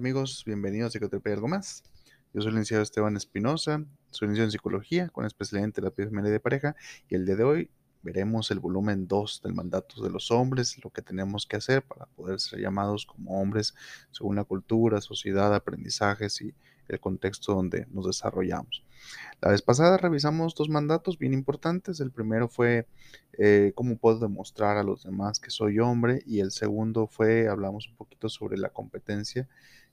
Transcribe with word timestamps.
amigos, 0.00 0.44
bienvenidos 0.46 0.86
a 0.86 0.90
Psicoterapia 0.92 1.32
y 1.32 1.34
algo 1.34 1.48
más. 1.48 1.82
Yo 2.32 2.40
soy 2.40 2.48
el 2.48 2.54
licenciado 2.54 2.82
Esteban 2.82 3.18
Espinosa, 3.18 3.84
soy 4.10 4.28
licenciado 4.28 4.46
en 4.46 4.50
psicología 4.50 5.08
con 5.10 5.26
especialidad 5.26 5.66
en 5.66 5.72
terapia 5.72 6.06
familiar 6.06 6.32
de 6.32 6.40
pareja 6.40 6.74
y 7.10 7.16
el 7.16 7.26
día 7.26 7.36
de 7.36 7.44
hoy 7.44 7.70
veremos 8.00 8.50
el 8.50 8.60
volumen 8.60 9.06
2 9.06 9.42
del 9.44 9.52
mandato 9.52 10.02
de 10.02 10.08
los 10.08 10.30
hombres, 10.30 10.82
lo 10.82 10.88
que 10.88 11.02
tenemos 11.02 11.44
que 11.44 11.56
hacer 11.56 11.82
para 11.82 12.06
poder 12.06 12.40
ser 12.40 12.60
llamados 12.60 13.04
como 13.04 13.42
hombres 13.42 13.74
según 14.10 14.36
la 14.36 14.44
cultura, 14.44 15.02
sociedad, 15.02 15.54
aprendizajes 15.54 16.40
y 16.40 16.54
el 16.88 16.98
contexto 16.98 17.54
donde 17.54 17.86
nos 17.90 18.06
desarrollamos. 18.06 18.82
La 19.42 19.50
vez 19.50 19.60
pasada 19.60 19.98
revisamos 19.98 20.54
dos 20.54 20.70
mandatos 20.70 21.18
bien 21.18 21.34
importantes. 21.34 22.00
El 22.00 22.10
primero 22.10 22.48
fue 22.48 22.86
eh, 23.34 23.72
cómo 23.74 23.96
puedo 23.96 24.18
demostrar 24.18 24.78
a 24.78 24.82
los 24.82 25.04
demás 25.04 25.40
que 25.40 25.50
soy 25.50 25.78
hombre 25.78 26.22
y 26.26 26.40
el 26.40 26.50
segundo 26.52 27.06
fue, 27.06 27.48
hablamos 27.48 27.86
un 27.86 27.96
poquito 27.96 28.30
sobre 28.30 28.56
la 28.56 28.70
competencia 28.70 29.46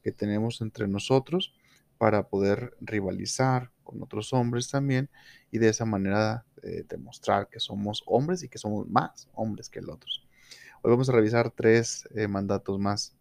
que 0.08 0.14
tenemos 0.14 0.62
entre 0.62 0.88
nosotros 0.88 1.54
para 1.98 2.30
poder 2.30 2.78
rivalizar 2.80 3.72
con 3.84 4.02
otros 4.02 4.32
hombres 4.32 4.70
también 4.70 5.10
y 5.52 5.58
de 5.58 5.68
esa 5.68 5.84
manera 5.84 6.46
eh, 6.64 6.86
demostrar 6.88 7.50
que 7.50 7.60
somos 7.60 8.04
hombres 8.06 8.42
y 8.42 8.48
que 8.48 8.58
somos 8.58 8.88
más 8.88 9.28
hombres 9.34 9.70
que 9.70 9.82
los 9.82 9.96
otros. 9.96 10.26
Hoy 10.82 10.92
vamos 10.92 11.10
a 11.10 11.12
revisar 11.12 11.52
tres 11.52 12.08
eh, 12.16 12.30
mandatos 12.30 12.80
más 12.80 13.18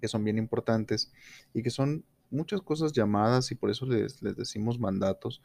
que 0.00 0.08
son 0.08 0.24
bien 0.24 0.36
importantes 0.36 1.12
y 1.54 1.62
que 1.62 1.70
son 1.70 2.04
muchas 2.28 2.60
cosas 2.60 2.90
llamadas 2.92 3.52
y 3.52 3.54
por 3.54 3.70
eso 3.70 3.86
les, 3.86 4.20
decimos 4.20 4.80
mandatos. 4.80 5.40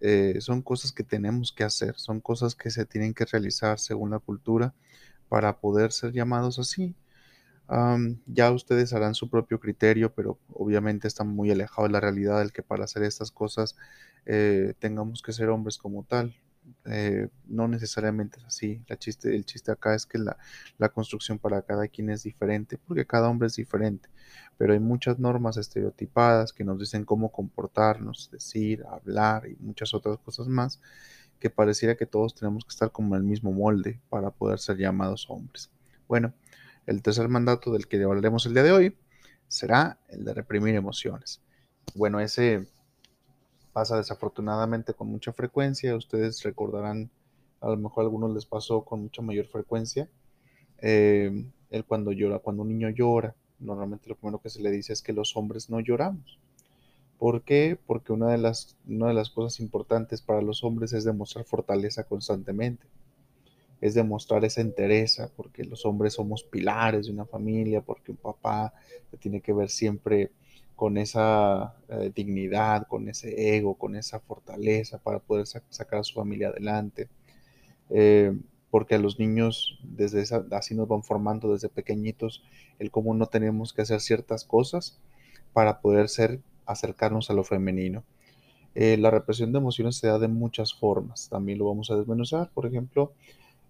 Eh, 0.00 0.40
son 0.40 0.60
cosas 0.60 0.90
que 0.90 1.04
tenemos 1.04 1.52
que 1.52 1.62
hacer, 1.62 1.94
son 1.96 2.20
cosas 2.20 2.56
que 2.56 2.72
se 2.72 2.84
tienen 2.84 3.14
que 3.14 3.26
realizar 3.26 3.78
según 3.78 4.10
la 4.10 4.18
cultura 4.18 4.74
para 5.28 5.60
poder 5.60 5.92
ser 5.92 6.10
llamados 6.12 6.58
así 6.58 6.96
ya 8.26 8.50
ustedes 8.50 8.92
harán 8.92 9.14
su 9.14 9.30
propio 9.30 9.60
criterio, 9.60 10.12
pero 10.12 10.38
obviamente 10.52 11.06
está 11.06 11.22
muy 11.22 11.50
alejado 11.50 11.86
de 11.86 11.92
la 11.92 12.00
realidad 12.00 12.38
del 12.38 12.52
que 12.52 12.62
para 12.62 12.84
hacer 12.84 13.04
estas 13.04 13.30
cosas 13.30 13.76
eh, 14.26 14.74
tengamos 14.80 15.22
que 15.22 15.32
ser 15.32 15.48
hombres 15.50 15.78
como 15.78 16.04
tal. 16.04 16.34
Eh, 16.84 17.28
no 17.46 17.68
necesariamente 17.68 18.38
es 18.38 18.44
así. 18.44 18.82
El 18.88 19.44
chiste 19.44 19.72
acá 19.72 19.94
es 19.94 20.06
que 20.06 20.18
la, 20.18 20.36
la, 20.78 20.88
construcción 20.88 21.38
para 21.38 21.62
cada 21.62 21.88
quien 21.88 22.10
es 22.10 22.22
diferente, 22.24 22.78
porque 22.78 23.06
cada 23.06 23.28
hombre 23.28 23.46
es 23.46 23.56
diferente. 23.56 24.08
Pero 24.58 24.72
hay 24.72 24.80
muchas 24.80 25.18
normas 25.18 25.56
estereotipadas 25.56 26.52
que 26.52 26.64
nos 26.64 26.78
dicen 26.78 27.04
cómo 27.04 27.30
comportarnos, 27.30 28.30
decir, 28.30 28.84
hablar 28.90 29.48
y 29.48 29.56
muchas 29.60 29.94
otras 29.94 30.18
cosas 30.18 30.48
más, 30.48 30.80
que 31.38 31.50
pareciera 31.50 31.96
que 31.96 32.06
todos 32.06 32.34
tenemos 32.34 32.64
que 32.64 32.70
estar 32.70 32.90
como 32.92 33.14
en 33.14 33.22
el 33.22 33.28
mismo 33.28 33.52
molde 33.52 34.00
para 34.08 34.30
poder 34.30 34.58
ser 34.58 34.76
llamados 34.76 35.26
hombres. 35.30 35.70
Bueno, 36.08 36.34
el 36.90 37.02
tercer 37.02 37.28
mandato 37.28 37.72
del 37.72 37.86
que 37.86 38.02
hablaremos 38.02 38.46
el 38.46 38.54
día 38.54 38.64
de 38.64 38.72
hoy 38.72 38.96
será 39.46 40.00
el 40.08 40.24
de 40.24 40.34
reprimir 40.34 40.74
emociones. 40.74 41.40
Bueno, 41.94 42.18
ese 42.18 42.66
pasa 43.72 43.96
desafortunadamente 43.96 44.92
con 44.92 45.06
mucha 45.06 45.32
frecuencia. 45.32 45.94
Ustedes 45.94 46.42
recordarán, 46.42 47.08
a 47.60 47.68
lo 47.68 47.76
mejor 47.76 48.02
a 48.02 48.06
algunos 48.06 48.34
les 48.34 48.44
pasó 48.44 48.84
con 48.84 49.02
mucha 49.02 49.22
mayor 49.22 49.46
frecuencia. 49.46 50.08
Eh, 50.78 51.46
el 51.70 51.84
cuando 51.84 52.10
llora, 52.10 52.40
cuando 52.40 52.62
un 52.62 52.70
niño 52.70 52.90
llora, 52.90 53.36
normalmente 53.60 54.08
lo 54.08 54.16
primero 54.16 54.40
que 54.40 54.50
se 54.50 54.60
le 54.60 54.72
dice 54.72 54.92
es 54.92 55.00
que 55.00 55.12
los 55.12 55.36
hombres 55.36 55.70
no 55.70 55.78
lloramos. 55.78 56.40
¿Por 57.20 57.42
qué? 57.42 57.78
Porque 57.86 58.12
una 58.12 58.32
de 58.32 58.38
las, 58.38 58.76
una 58.88 59.06
de 59.06 59.14
las 59.14 59.30
cosas 59.30 59.60
importantes 59.60 60.22
para 60.22 60.42
los 60.42 60.64
hombres 60.64 60.92
es 60.92 61.04
demostrar 61.04 61.44
fortaleza 61.44 62.02
constantemente 62.02 62.84
es 63.80 63.94
demostrar 63.94 64.44
esa 64.44 64.60
entereza, 64.60 65.30
porque 65.36 65.64
los 65.64 65.86
hombres 65.86 66.14
somos 66.14 66.44
pilares 66.44 67.06
de 67.06 67.12
una 67.12 67.24
familia, 67.24 67.80
porque 67.80 68.12
un 68.12 68.18
papá 68.18 68.74
tiene 69.18 69.40
que 69.40 69.52
ver 69.52 69.70
siempre 69.70 70.30
con 70.76 70.96
esa 70.96 71.76
eh, 71.88 72.10
dignidad, 72.14 72.86
con 72.86 73.08
ese 73.08 73.56
ego, 73.56 73.74
con 73.74 73.96
esa 73.96 74.20
fortaleza 74.20 74.98
para 74.98 75.18
poder 75.18 75.46
sacar 75.46 76.00
a 76.00 76.04
su 76.04 76.14
familia 76.14 76.48
adelante. 76.48 77.08
Eh, 77.90 78.32
porque 78.70 78.94
a 78.94 78.98
los 78.98 79.18
niños 79.18 79.78
desde 79.82 80.22
esa, 80.22 80.46
así 80.52 80.74
nos 80.74 80.88
van 80.88 81.02
formando 81.02 81.52
desde 81.52 81.68
pequeñitos 81.68 82.44
el 82.78 82.90
cómo 82.90 83.14
no 83.14 83.26
tenemos 83.26 83.72
que 83.72 83.82
hacer 83.82 84.00
ciertas 84.00 84.44
cosas 84.44 84.98
para 85.52 85.80
poder 85.80 86.08
ser 86.08 86.40
acercarnos 86.66 87.30
a 87.30 87.34
lo 87.34 87.44
femenino. 87.44 88.04
Eh, 88.74 88.96
la 88.96 89.10
represión 89.10 89.52
de 89.52 89.58
emociones 89.58 89.96
se 89.96 90.06
da 90.06 90.18
de 90.18 90.28
muchas 90.28 90.72
formas, 90.72 91.28
también 91.28 91.58
lo 91.58 91.66
vamos 91.66 91.90
a 91.90 91.96
desmenuzar. 91.96 92.50
Por 92.54 92.66
ejemplo, 92.66 93.12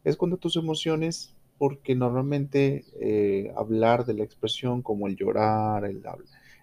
es 0.04 0.16
cuando 0.16 0.36
tus 0.36 0.56
emociones, 0.56 1.34
porque 1.58 1.94
normalmente 1.94 2.84
eh, 3.00 3.52
hablar 3.56 4.06
de 4.06 4.14
la 4.14 4.24
expresión 4.24 4.82
como 4.82 5.06
el 5.06 5.16
llorar, 5.16 5.84
el, 5.84 6.02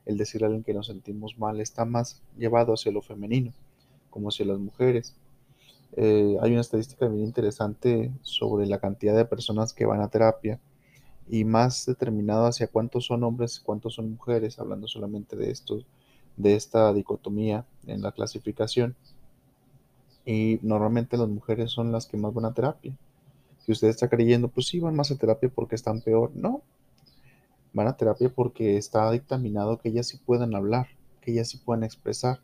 el 0.06 0.18
decir 0.18 0.44
a 0.44 0.48
alguien 0.48 0.64
que 0.64 0.74
nos 0.74 0.88
sentimos 0.88 1.38
mal, 1.38 1.62
está 1.62 1.86
más 1.86 2.22
llevado 2.38 2.74
hacia 2.74 2.92
lo 2.92 3.02
femenino, 3.02 3.54
como 4.10 4.30
hacia 4.30 4.46
las 4.46 4.60
mujeres. 4.60 5.16
Eh, 5.96 6.38
hay 6.42 6.52
una 6.52 6.62
estadística 6.62 7.08
bien 7.08 7.26
interesante 7.26 8.12
sobre 8.22 8.66
la 8.66 8.80
cantidad 8.80 9.16
de 9.16 9.26
personas 9.26 9.74
que 9.74 9.86
van 9.86 10.02
a 10.02 10.10
terapia 10.10 10.60
y 11.30 11.44
más 11.44 11.86
determinado 11.86 12.46
hacia 12.46 12.68
cuántos 12.68 13.06
son 13.06 13.24
hombres 13.24 13.58
y 13.58 13.64
cuántos 13.64 13.96
son 13.96 14.12
mujeres, 14.12 14.60
hablando 14.60 14.88
solamente 14.88 15.36
de 15.36 15.52
esto, 15.52 15.84
de 16.38 16.56
esta 16.56 16.94
dicotomía 16.94 17.66
en 17.86 18.02
la 18.02 18.12
clasificación. 18.12 18.96
Y 20.26 20.60
normalmente 20.62 21.18
las 21.18 21.30
mujeres 21.30 21.72
son 21.72 21.92
las 21.92 22.06
que 22.06 22.18
más 22.18 22.34
van 22.34 22.46
a 22.46 22.54
terapia. 22.54 22.96
Si 23.68 23.74
usted 23.74 23.90
está 23.90 24.08
creyendo, 24.08 24.48
pues 24.48 24.68
sí, 24.68 24.80
van 24.80 24.96
más 24.96 25.12
a 25.12 25.18
terapia 25.18 25.52
porque 25.54 25.76
están 25.76 26.00
peor. 26.00 26.32
No, 26.34 26.62
van 27.74 27.88
a 27.88 27.98
terapia 27.98 28.32
porque 28.34 28.78
está 28.78 29.12
dictaminado 29.12 29.78
que 29.78 29.90
ellas 29.90 30.08
sí 30.08 30.18
puedan 30.26 30.56
hablar, 30.56 30.88
que 31.20 31.32
ellas 31.32 31.50
sí 31.50 31.58
puedan 31.58 31.84
expresar. 31.84 32.40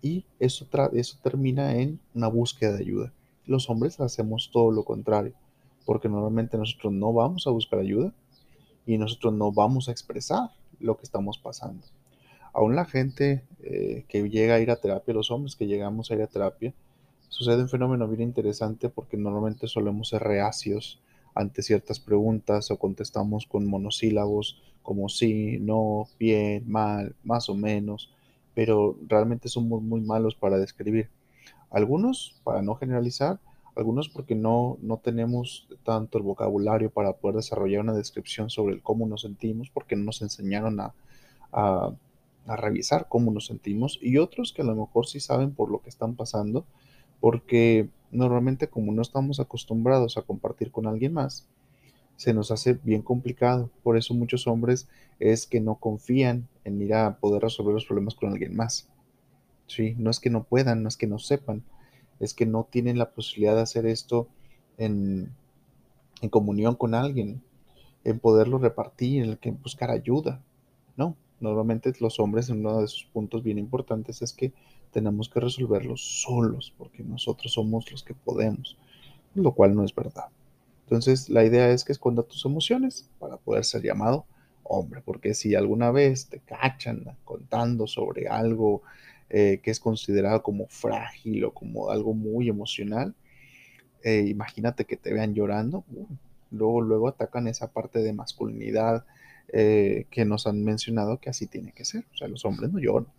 Y 0.00 0.24
eso, 0.38 0.68
eso 0.92 1.18
termina 1.24 1.74
en 1.74 1.98
una 2.14 2.28
búsqueda 2.28 2.74
de 2.74 2.84
ayuda. 2.84 3.12
Los 3.46 3.68
hombres 3.68 3.98
hacemos 3.98 4.50
todo 4.52 4.70
lo 4.70 4.84
contrario, 4.84 5.34
porque 5.86 6.08
normalmente 6.08 6.56
nosotros 6.56 6.92
no 6.92 7.12
vamos 7.12 7.48
a 7.48 7.50
buscar 7.50 7.80
ayuda 7.80 8.14
y 8.86 8.96
nosotros 8.96 9.34
no 9.34 9.50
vamos 9.50 9.88
a 9.88 9.90
expresar 9.90 10.50
lo 10.78 10.96
que 10.96 11.02
estamos 11.02 11.36
pasando. 11.36 11.84
Aún 12.52 12.76
la 12.76 12.84
gente 12.84 13.42
eh, 13.64 14.04
que 14.06 14.30
llega 14.30 14.54
a 14.54 14.60
ir 14.60 14.70
a 14.70 14.76
terapia, 14.76 15.14
los 15.14 15.32
hombres 15.32 15.56
que 15.56 15.66
llegamos 15.66 16.12
a 16.12 16.14
ir 16.14 16.22
a 16.22 16.28
terapia, 16.28 16.72
sucede 17.30 17.62
un 17.62 17.68
fenómeno 17.68 18.06
bien 18.06 18.20
interesante 18.20 18.90
porque 18.90 19.16
normalmente 19.16 19.66
solemos 19.68 20.10
ser 20.10 20.22
reacios 20.22 21.00
ante 21.34 21.62
ciertas 21.62 22.00
preguntas 22.00 22.70
o 22.70 22.78
contestamos 22.78 23.46
con 23.46 23.66
monosílabos 23.66 24.60
como 24.82 25.08
sí, 25.08 25.58
no, 25.60 26.08
bien, 26.18 26.68
mal, 26.68 27.14
más 27.22 27.48
o 27.48 27.54
menos, 27.54 28.12
pero 28.54 28.98
realmente 29.06 29.48
somos 29.48 29.82
muy 29.82 30.00
malos 30.00 30.34
para 30.34 30.58
describir. 30.58 31.08
Algunos, 31.70 32.34
para 32.42 32.62
no 32.62 32.74
generalizar, 32.74 33.38
algunos 33.76 34.08
porque 34.08 34.34
no, 34.34 34.78
no 34.82 34.96
tenemos 34.96 35.68
tanto 35.84 36.18
el 36.18 36.24
vocabulario 36.24 36.90
para 36.90 37.12
poder 37.12 37.36
desarrollar 37.36 37.82
una 37.82 37.94
descripción 37.94 38.50
sobre 38.50 38.74
el 38.74 38.82
cómo 38.82 39.06
nos 39.06 39.20
sentimos, 39.20 39.70
porque 39.70 39.94
no 39.94 40.04
nos 40.04 40.22
enseñaron 40.22 40.80
a, 40.80 40.94
a, 41.52 41.92
a 42.46 42.56
revisar 42.56 43.06
cómo 43.08 43.30
nos 43.30 43.46
sentimos, 43.46 43.98
y 44.02 44.18
otros 44.18 44.52
que 44.52 44.62
a 44.62 44.64
lo 44.64 44.74
mejor 44.74 45.06
sí 45.06 45.20
saben 45.20 45.54
por 45.54 45.70
lo 45.70 45.80
que 45.80 45.90
están 45.90 46.16
pasando, 46.16 46.64
porque 47.20 47.88
normalmente 48.10 48.68
como 48.68 48.92
no 48.92 49.02
estamos 49.02 49.40
acostumbrados 49.40 50.16
a 50.16 50.22
compartir 50.22 50.70
con 50.70 50.86
alguien 50.86 51.12
más, 51.12 51.46
se 52.16 52.34
nos 52.34 52.50
hace 52.50 52.74
bien 52.74 53.02
complicado. 53.02 53.70
Por 53.82 53.96
eso 53.96 54.12
muchos 54.14 54.46
hombres 54.46 54.88
es 55.18 55.46
que 55.46 55.60
no 55.60 55.76
confían 55.76 56.48
en 56.64 56.82
ir 56.82 56.94
a 56.94 57.16
poder 57.18 57.42
resolver 57.42 57.74
los 57.74 57.86
problemas 57.86 58.14
con 58.14 58.30
alguien 58.30 58.54
más. 58.54 58.88
Sí, 59.66 59.94
no 59.98 60.10
es 60.10 60.20
que 60.20 60.30
no 60.30 60.44
puedan, 60.44 60.82
no 60.82 60.88
es 60.88 60.96
que 60.96 61.06
no 61.06 61.18
sepan, 61.18 61.62
es 62.18 62.34
que 62.34 62.44
no 62.44 62.66
tienen 62.70 62.98
la 62.98 63.12
posibilidad 63.12 63.54
de 63.54 63.62
hacer 63.62 63.86
esto 63.86 64.28
en, 64.76 65.32
en 66.20 66.28
comunión 66.28 66.74
con 66.74 66.94
alguien, 66.94 67.42
en 68.04 68.18
poderlo 68.18 68.58
repartir, 68.58 69.38
en 69.40 69.62
buscar 69.62 69.90
ayuda. 69.90 70.42
No, 70.96 71.16
normalmente 71.40 71.92
los 72.00 72.20
hombres 72.20 72.50
en 72.50 72.58
uno 72.60 72.80
de 72.80 72.88
sus 72.88 73.04
puntos 73.04 73.42
bien 73.42 73.58
importantes 73.58 74.22
es 74.22 74.32
que 74.32 74.52
tenemos 74.92 75.28
que 75.28 75.40
resolverlos 75.40 76.22
solos, 76.22 76.74
porque 76.76 77.02
nosotros 77.02 77.52
somos 77.52 77.90
los 77.90 78.02
que 78.02 78.14
podemos, 78.14 78.76
lo 79.34 79.52
cual 79.52 79.74
no 79.74 79.84
es 79.84 79.94
verdad. 79.94 80.26
Entonces, 80.84 81.28
la 81.28 81.44
idea 81.44 81.70
es 81.70 81.84
que 81.84 81.92
esconda 81.92 82.22
tus 82.22 82.44
emociones 82.44 83.08
para 83.18 83.36
poder 83.36 83.64
ser 83.64 83.82
llamado 83.82 84.26
hombre, 84.70 85.02
porque 85.04 85.34
si 85.34 85.54
alguna 85.54 85.90
vez 85.90 86.28
te 86.28 86.38
cachan 86.38 87.04
contando 87.24 87.86
sobre 87.86 88.28
algo 88.28 88.82
eh, 89.28 89.60
que 89.62 89.70
es 89.72 89.80
considerado 89.80 90.42
como 90.42 90.66
frágil 90.68 91.44
o 91.44 91.52
como 91.52 91.90
algo 91.90 92.14
muy 92.14 92.48
emocional, 92.48 93.14
eh, 94.04 94.24
imagínate 94.28 94.84
que 94.84 94.96
te 94.96 95.12
vean 95.12 95.34
llorando, 95.34 95.84
uh, 95.92 96.06
luego, 96.52 96.80
luego 96.80 97.08
atacan 97.08 97.48
esa 97.48 97.72
parte 97.72 97.98
de 98.00 98.12
masculinidad 98.12 99.04
eh, 99.52 100.06
que 100.10 100.24
nos 100.24 100.46
han 100.46 100.62
mencionado 100.64 101.18
que 101.18 101.30
así 101.30 101.46
tiene 101.46 101.72
que 101.72 101.84
ser. 101.84 102.04
O 102.14 102.16
sea, 102.16 102.28
los 102.28 102.44
hombres 102.44 102.72
no 102.72 102.78
lloran, 102.78 103.12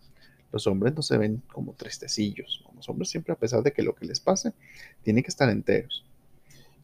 los 0.52 0.66
hombres 0.66 0.94
no 0.94 1.02
se 1.02 1.18
ven 1.18 1.42
como 1.52 1.72
tristecillos. 1.72 2.64
Los 2.76 2.88
hombres 2.88 3.10
siempre, 3.10 3.32
a 3.32 3.38
pesar 3.38 3.62
de 3.62 3.72
que 3.72 3.82
lo 3.82 3.94
que 3.94 4.06
les 4.06 4.20
pase, 4.20 4.52
tienen 5.02 5.22
que 5.22 5.30
estar 5.30 5.48
enteros. 5.48 6.04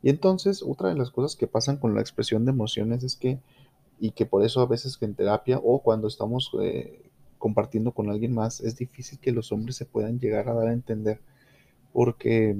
Y 0.02 0.10
entonces, 0.10 0.62
otra 0.62 0.88
de 0.88 0.94
las 0.94 1.10
cosas 1.10 1.36
que 1.36 1.46
pasan 1.46 1.76
con 1.76 1.94
la 1.94 2.00
expresión 2.00 2.44
de 2.44 2.52
emociones 2.52 3.02
es 3.04 3.16
que 3.16 3.38
y 4.00 4.12
que 4.12 4.26
por 4.26 4.44
eso 4.44 4.60
a 4.60 4.66
veces 4.66 4.96
que 4.96 5.04
en 5.04 5.14
terapia 5.14 5.60
o 5.62 5.82
cuando 5.82 6.06
estamos 6.06 6.52
eh, 6.62 7.10
compartiendo 7.36 7.92
con 7.92 8.10
alguien 8.10 8.32
más 8.32 8.60
es 8.60 8.76
difícil 8.76 9.18
que 9.18 9.32
los 9.32 9.50
hombres 9.52 9.76
se 9.76 9.86
puedan 9.86 10.20
llegar 10.20 10.48
a 10.48 10.54
dar 10.54 10.68
a 10.68 10.72
entender 10.72 11.20
porque 11.92 12.56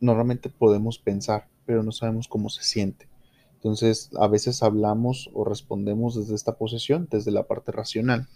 normalmente 0.00 0.48
podemos 0.48 0.98
pensar, 0.98 1.48
pero 1.64 1.82
no 1.82 1.92
sabemos 1.92 2.28
cómo 2.28 2.50
se 2.50 2.62
siente. 2.62 3.08
Entonces, 3.54 4.10
a 4.18 4.26
veces 4.26 4.62
hablamos 4.62 5.30
o 5.32 5.44
respondemos 5.44 6.16
desde 6.16 6.34
esta 6.34 6.56
posición, 6.56 7.06
desde 7.10 7.30
la 7.30 7.46
parte 7.46 7.70
racional. 7.70 8.28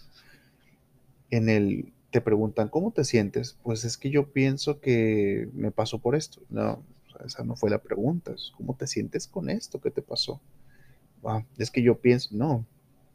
En 1.31 1.49
el 1.49 1.93
te 2.11 2.21
preguntan, 2.21 2.69
¿cómo 2.69 2.93
te 2.93 3.05
sientes? 3.05 3.59
Pues 3.63 3.85
es 3.85 3.99
que 3.99 4.11
yo 4.11 4.33
pienso 4.33 4.81
que 4.81 5.49
me 5.53 5.71
pasó 5.71 5.99
por 5.99 6.15
esto. 6.15 6.41
No, 6.49 6.83
esa 7.25 7.45
no 7.45 7.57
fue 7.57 7.71
la 7.71 7.79
pregunta. 7.79 8.35
¿Cómo 8.57 8.75
te 8.75 8.87
sientes 8.87 9.27
con 9.27 9.51
esto 9.51 9.81
que 9.81 9.91
te 9.91 10.03
pasó? 10.03 10.41
Ah, 11.25 11.45
es 11.59 11.71
que 11.71 11.83
yo 11.83 11.99
pienso, 11.99 12.31
no, 12.33 12.65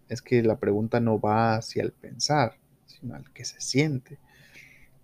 es 0.10 0.22
que 0.22 0.44
la 0.44 0.58
pregunta 0.58 1.00
no 1.00 1.20
va 1.20 1.56
hacia 1.56 1.82
el 1.82 1.94
pensar, 1.94 2.58
sino 2.86 3.16
al 3.16 3.32
que 3.32 3.46
se 3.46 3.62
siente. 3.62 4.18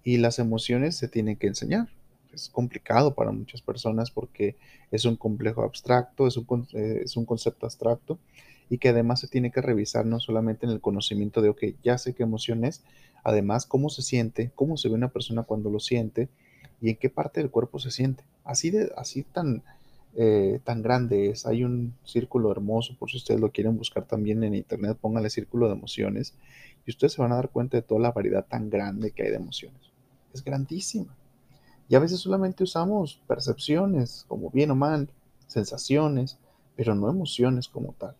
Y 0.03 0.17
las 0.17 0.39
emociones 0.39 0.95
se 0.95 1.07
tienen 1.07 1.37
que 1.37 1.47
enseñar. 1.47 1.87
Es 2.33 2.49
complicado 2.49 3.15
para 3.15 3.31
muchas 3.31 3.61
personas 3.61 4.11
porque 4.11 4.57
es 4.91 5.05
un 5.05 5.15
complejo 5.15 5.63
abstracto, 5.63 6.27
es 6.27 6.37
un, 6.37 6.67
eh, 6.73 7.01
es 7.03 7.17
un 7.17 7.25
concepto 7.25 7.65
abstracto 7.65 8.19
y 8.69 8.77
que 8.77 8.89
además 8.89 9.19
se 9.19 9.27
tiene 9.27 9.51
que 9.51 9.61
revisar 9.61 10.05
no 10.05 10.19
solamente 10.19 10.65
en 10.65 10.71
el 10.71 10.81
conocimiento 10.81 11.41
de, 11.41 11.49
ok, 11.49 11.63
ya 11.83 11.97
sé 11.97 12.13
qué 12.13 12.23
emoción 12.23 12.65
es, 12.65 12.83
además 13.23 13.65
cómo 13.65 13.89
se 13.89 14.01
siente, 14.01 14.51
cómo 14.55 14.77
se 14.77 14.89
ve 14.89 14.95
una 14.95 15.09
persona 15.09 15.43
cuando 15.43 15.69
lo 15.69 15.79
siente 15.79 16.29
y 16.81 16.89
en 16.89 16.97
qué 16.97 17.09
parte 17.09 17.39
del 17.39 17.49
cuerpo 17.49 17.79
se 17.79 17.91
siente. 17.91 18.23
Así, 18.43 18.69
de, 18.69 18.91
así 18.97 19.23
tan, 19.23 19.63
eh, 20.15 20.59
tan 20.63 20.81
grande 20.81 21.29
es. 21.29 21.45
Hay 21.45 21.63
un 21.63 21.93
círculo 22.03 22.51
hermoso, 22.51 22.95
por 22.97 23.09
si 23.09 23.17
ustedes 23.17 23.39
lo 23.39 23.51
quieren 23.51 23.77
buscar 23.77 24.05
también 24.05 24.43
en 24.43 24.55
internet, 24.55 24.97
póngale 24.99 25.29
círculo 25.29 25.67
de 25.67 25.73
emociones 25.73 26.33
y 26.85 26.91
ustedes 26.91 27.13
se 27.13 27.21
van 27.21 27.31
a 27.31 27.35
dar 27.35 27.49
cuenta 27.49 27.77
de 27.77 27.83
toda 27.83 28.01
la 28.01 28.11
variedad 28.11 28.45
tan 28.45 28.69
grande 28.69 29.11
que 29.11 29.23
hay 29.23 29.29
de 29.29 29.35
emociones. 29.35 29.81
Es 30.33 30.43
grandísima. 30.43 31.15
Y 31.89 31.95
a 31.95 31.99
veces 31.99 32.19
solamente 32.19 32.63
usamos 32.63 33.21
percepciones, 33.27 34.25
como 34.27 34.49
bien 34.49 34.71
o 34.71 34.75
mal, 34.75 35.09
sensaciones, 35.47 36.37
pero 36.75 36.95
no 36.95 37.09
emociones 37.09 37.67
como 37.67 37.93
tal. 37.93 38.15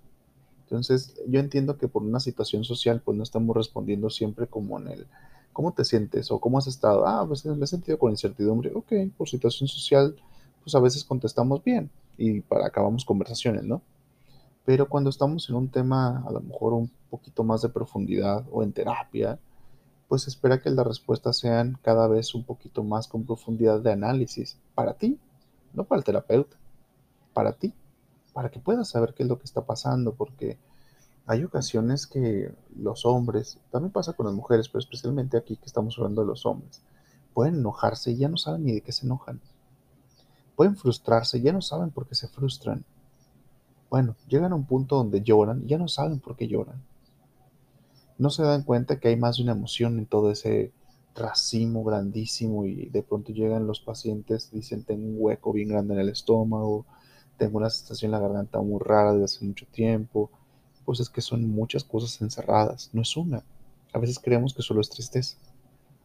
Entonces, 0.67 1.15
yo 1.25 1.39
entiendo 1.39 1.77
que 1.77 1.87
por 1.87 2.03
una 2.03 2.19
situación 2.19 2.65
social, 2.65 3.01
pues 3.03 3.15
no 3.15 3.23
estamos 3.23 3.55
respondiendo 3.55 4.09
siempre 4.09 4.47
como 4.47 4.77
en 4.77 4.89
el, 4.89 5.07
¿cómo 5.53 5.71
te 5.71 5.85
sientes? 5.85 6.29
o 6.29 6.39
¿cómo 6.39 6.57
has 6.57 6.67
estado? 6.67 7.07
Ah, 7.07 7.23
pues 7.25 7.45
me 7.45 7.63
he 7.63 7.67
sentido 7.67 7.97
con 7.97 8.11
incertidumbre. 8.11 8.73
Ok, 8.75 8.91
por 9.17 9.29
situación 9.29 9.69
social, 9.69 10.17
pues 10.61 10.75
a 10.75 10.81
veces 10.81 11.05
contestamos 11.05 11.63
bien 11.63 11.89
y 12.17 12.41
para 12.41 12.67
acabamos 12.67 13.05
conversaciones, 13.05 13.63
¿no? 13.63 13.81
Pero 14.65 14.89
cuando 14.89 15.09
estamos 15.09 15.47
en 15.47 15.55
un 15.55 15.69
tema 15.69 16.21
a 16.27 16.31
lo 16.33 16.41
mejor 16.41 16.73
un 16.73 16.91
poquito 17.09 17.45
más 17.45 17.61
de 17.61 17.69
profundidad 17.69 18.43
o 18.51 18.61
en 18.61 18.73
terapia, 18.73 19.39
pues 20.09 20.27
espera 20.27 20.61
que 20.61 20.69
las 20.69 20.85
respuestas 20.85 21.37
sean 21.37 21.79
cada 21.81 22.09
vez 22.09 22.35
un 22.35 22.43
poquito 22.43 22.83
más 22.83 23.07
con 23.07 23.25
profundidad 23.25 23.79
de 23.79 23.93
análisis 23.93 24.57
para 24.75 24.95
ti, 24.95 25.17
no 25.73 25.85
para 25.85 25.99
el 25.99 26.03
terapeuta, 26.03 26.57
para 27.33 27.53
ti 27.53 27.73
para 28.37 28.51
que 28.51 28.59
puedas 28.59 28.89
saber 28.89 29.15
qué 29.15 29.23
es 29.23 29.29
lo 29.29 29.39
que 29.39 29.45
está 29.45 29.65
pasando, 29.65 30.13
porque 30.13 30.59
hay 31.25 31.43
ocasiones 31.43 32.05
que 32.05 32.53
los 32.77 33.03
hombres, 33.03 33.57
también 33.71 33.91
pasa 33.91 34.13
con 34.13 34.27
las 34.27 34.35
mujeres, 34.35 34.69
pero 34.69 34.77
especialmente 34.77 35.37
aquí 35.37 35.57
que 35.57 35.65
estamos 35.65 35.97
hablando 35.97 36.21
de 36.21 36.27
los 36.27 36.45
hombres, 36.45 36.83
pueden 37.33 37.55
enojarse 37.55 38.11
y 38.11 38.17
ya 38.17 38.29
no 38.29 38.37
saben 38.37 38.65
ni 38.65 38.73
de 38.73 38.81
qué 38.81 38.91
se 38.91 39.07
enojan. 39.07 39.41
Pueden 40.55 40.75
frustrarse 40.75 41.41
ya 41.41 41.51
no 41.51 41.63
saben 41.63 41.89
por 41.89 42.05
qué 42.05 42.13
se 42.13 42.27
frustran. 42.27 42.85
Bueno, 43.89 44.15
llegan 44.27 44.51
a 44.51 44.55
un 44.55 44.65
punto 44.65 44.97
donde 44.97 45.23
lloran 45.23 45.63
y 45.63 45.69
ya 45.69 45.79
no 45.79 45.87
saben 45.87 46.19
por 46.19 46.35
qué 46.35 46.47
lloran. 46.47 46.83
No 48.19 48.29
se 48.29 48.43
dan 48.43 48.61
cuenta 48.61 48.99
que 48.99 49.07
hay 49.07 49.15
más 49.15 49.37
de 49.37 49.43
una 49.45 49.53
emoción 49.53 49.97
en 49.97 50.05
todo 50.05 50.29
ese 50.29 50.71
racimo 51.15 51.83
grandísimo 51.83 52.67
y 52.67 52.85
de 52.89 53.01
pronto 53.01 53.33
llegan 53.33 53.65
los 53.65 53.79
pacientes, 53.79 54.51
dicen 54.51 54.83
tengo 54.83 55.07
un 55.07 55.15
hueco 55.17 55.53
bien 55.53 55.69
grande 55.69 55.95
en 55.95 56.01
el 56.01 56.09
estómago, 56.09 56.85
tengo 57.37 57.57
una 57.57 57.69
sensación 57.69 58.09
en 58.09 58.19
la 58.19 58.27
garganta 58.27 58.59
muy 58.61 58.79
rara 58.79 59.13
desde 59.13 59.25
hace 59.25 59.45
mucho 59.45 59.65
tiempo, 59.67 60.29
pues 60.85 60.99
es 60.99 61.09
que 61.09 61.21
son 61.21 61.47
muchas 61.49 61.83
cosas 61.83 62.21
encerradas, 62.21 62.89
no 62.93 63.01
es 63.01 63.15
una. 63.17 63.43
A 63.93 63.99
veces 63.99 64.19
creemos 64.19 64.53
que 64.53 64.61
solo 64.61 64.81
es 64.81 64.89
tristeza, 64.89 65.37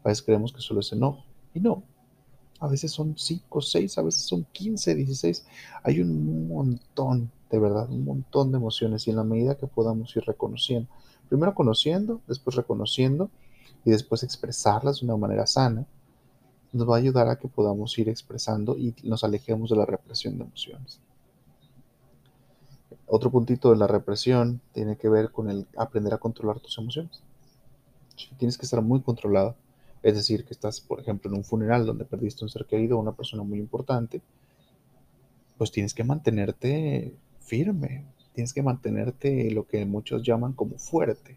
a 0.04 0.08
veces 0.08 0.22
creemos 0.24 0.52
que 0.52 0.60
solo 0.60 0.80
es 0.80 0.92
enojo, 0.92 1.24
y 1.54 1.60
no. 1.60 1.82
A 2.60 2.68
veces 2.68 2.92
son 2.92 3.16
5, 3.18 3.60
6, 3.60 3.98
a 3.98 4.02
veces 4.02 4.22
son 4.22 4.46
15, 4.52 4.94
16. 4.94 5.46
Hay 5.82 6.00
un 6.00 6.48
montón, 6.48 7.30
de 7.50 7.58
verdad, 7.58 7.90
un 7.90 8.04
montón 8.04 8.52
de 8.52 8.58
emociones 8.58 9.06
y 9.06 9.10
en 9.10 9.16
la 9.16 9.24
medida 9.24 9.56
que 9.56 9.66
podamos 9.66 10.14
ir 10.16 10.24
reconociendo, 10.24 10.88
primero 11.28 11.54
conociendo, 11.54 12.20
después 12.28 12.54
reconociendo 12.54 13.30
y 13.84 13.90
después 13.90 14.22
expresarlas 14.22 15.00
de 15.00 15.06
una 15.06 15.16
manera 15.16 15.46
sana, 15.46 15.86
nos 16.72 16.88
va 16.88 16.96
a 16.96 16.98
ayudar 16.98 17.28
a 17.28 17.36
que 17.36 17.48
podamos 17.48 17.98
ir 17.98 18.08
expresando 18.08 18.78
y 18.78 18.94
nos 19.02 19.24
alejemos 19.24 19.70
de 19.70 19.76
la 19.76 19.84
represión 19.84 20.38
de 20.38 20.44
emociones. 20.44 21.00
Otro 23.06 23.30
puntito 23.30 23.70
de 23.70 23.76
la 23.76 23.86
represión 23.86 24.60
tiene 24.72 24.96
que 24.96 25.08
ver 25.08 25.30
con 25.30 25.50
el 25.50 25.66
aprender 25.76 26.14
a 26.14 26.18
controlar 26.18 26.60
tus 26.60 26.78
emociones. 26.78 27.22
Tienes 28.38 28.58
que 28.58 28.64
estar 28.64 28.82
muy 28.82 29.00
controlado. 29.00 29.56
Es 30.02 30.14
decir, 30.14 30.44
que 30.44 30.52
estás, 30.52 30.80
por 30.80 31.00
ejemplo, 31.00 31.30
en 31.30 31.36
un 31.36 31.44
funeral 31.44 31.86
donde 31.86 32.04
perdiste 32.04 32.44
un 32.44 32.50
ser 32.50 32.66
querido 32.66 32.96
o 32.96 33.00
una 33.00 33.12
persona 33.12 33.42
muy 33.42 33.58
importante, 33.58 34.20
pues 35.58 35.70
tienes 35.70 35.94
que 35.94 36.02
mantenerte 36.02 37.14
firme, 37.40 38.04
tienes 38.32 38.52
que 38.52 38.62
mantenerte 38.62 39.50
lo 39.50 39.66
que 39.66 39.84
muchos 39.86 40.22
llaman 40.22 40.54
como 40.54 40.78
fuerte, 40.78 41.36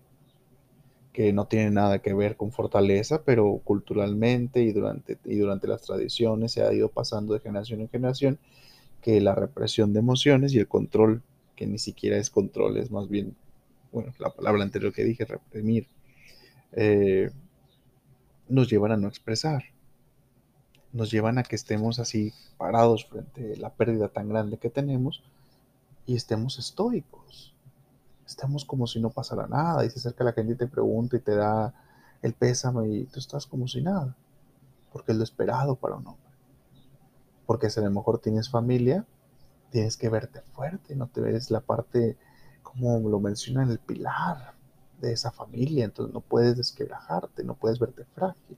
que 1.13 1.31
no 1.31 1.45
tiene 1.45 1.71
nada 1.71 1.99
que 1.99 2.13
ver 2.13 2.35
con 2.35 2.51
fortaleza, 2.51 3.23
pero 3.23 3.61
culturalmente 3.63 4.61
y 4.63 4.71
durante, 4.71 5.19
y 5.25 5.37
durante 5.37 5.67
las 5.67 5.83
tradiciones 5.83 6.53
se 6.53 6.63
ha 6.63 6.73
ido 6.73 6.89
pasando 6.89 7.33
de 7.33 7.39
generación 7.39 7.81
en 7.81 7.89
generación 7.89 8.39
que 9.01 9.21
la 9.21 9.35
represión 9.35 9.93
de 9.93 9.99
emociones 9.99 10.53
y 10.53 10.59
el 10.59 10.67
control 10.67 11.21
que 11.55 11.67
ni 11.67 11.77
siquiera 11.77 12.17
es 12.17 12.29
control, 12.29 12.77
es 12.77 12.91
más 12.91 13.09
bien, 13.09 13.35
bueno, 13.91 14.13
la 14.19 14.29
palabra 14.29 14.63
anterior 14.63 14.93
que 14.93 15.03
dije, 15.03 15.25
reprimir, 15.25 15.87
eh, 16.73 17.31
nos 18.47 18.69
llevan 18.69 18.91
a 18.91 18.97
no 18.97 19.07
expresar, 19.07 19.63
nos 20.91 21.11
llevan 21.11 21.37
a 21.37 21.43
que 21.43 21.55
estemos 21.55 21.99
así 21.99 22.33
parados 22.57 23.05
frente 23.05 23.53
a 23.53 23.59
la 23.59 23.73
pérdida 23.73 24.09
tan 24.09 24.29
grande 24.29 24.57
que 24.57 24.69
tenemos 24.69 25.23
y 26.05 26.15
estemos 26.15 26.59
estoicos, 26.59 27.53
estemos 28.25 28.65
como 28.65 28.87
si 28.87 28.99
no 28.99 29.09
pasara 29.09 29.47
nada 29.47 29.85
y 29.85 29.89
se 29.89 29.99
acerca 29.99 30.23
la 30.23 30.33
gente 30.33 30.53
y 30.53 30.57
te 30.57 30.67
pregunta 30.67 31.17
y 31.17 31.19
te 31.19 31.35
da 31.35 31.73
el 32.21 32.33
pésame 32.33 32.87
y 32.89 33.03
tú 33.05 33.19
estás 33.19 33.45
como 33.45 33.67
si 33.67 33.81
nada, 33.81 34.15
porque 34.91 35.11
es 35.11 35.17
lo 35.17 35.23
esperado 35.23 35.75
para 35.75 35.95
un 35.95 36.07
hombre. 36.07 36.25
Porque 37.45 37.69
si 37.69 37.79
a 37.79 37.83
lo 37.83 37.91
mejor 37.91 38.19
tienes 38.19 38.49
familia, 38.49 39.05
tienes 39.75 39.97
que 39.97 40.07
verte 40.07 40.39
fuerte, 40.53 40.95
no 40.95 41.07
te 41.07 41.19
ves 41.19 41.51
la 41.51 41.59
parte, 41.59 42.17
como 42.63 42.97
lo 43.09 43.19
menciona 43.19 43.61
en 43.61 43.71
el 43.71 43.79
pilar 43.79 44.53
de 45.01 45.11
esa 45.11 45.31
familia, 45.31 45.83
entonces 45.83 46.13
no 46.13 46.21
puedes 46.21 46.55
desquebrajarte, 46.55 47.43
no 47.43 47.55
puedes 47.55 47.77
verte 47.77 48.05
frágil, 48.15 48.57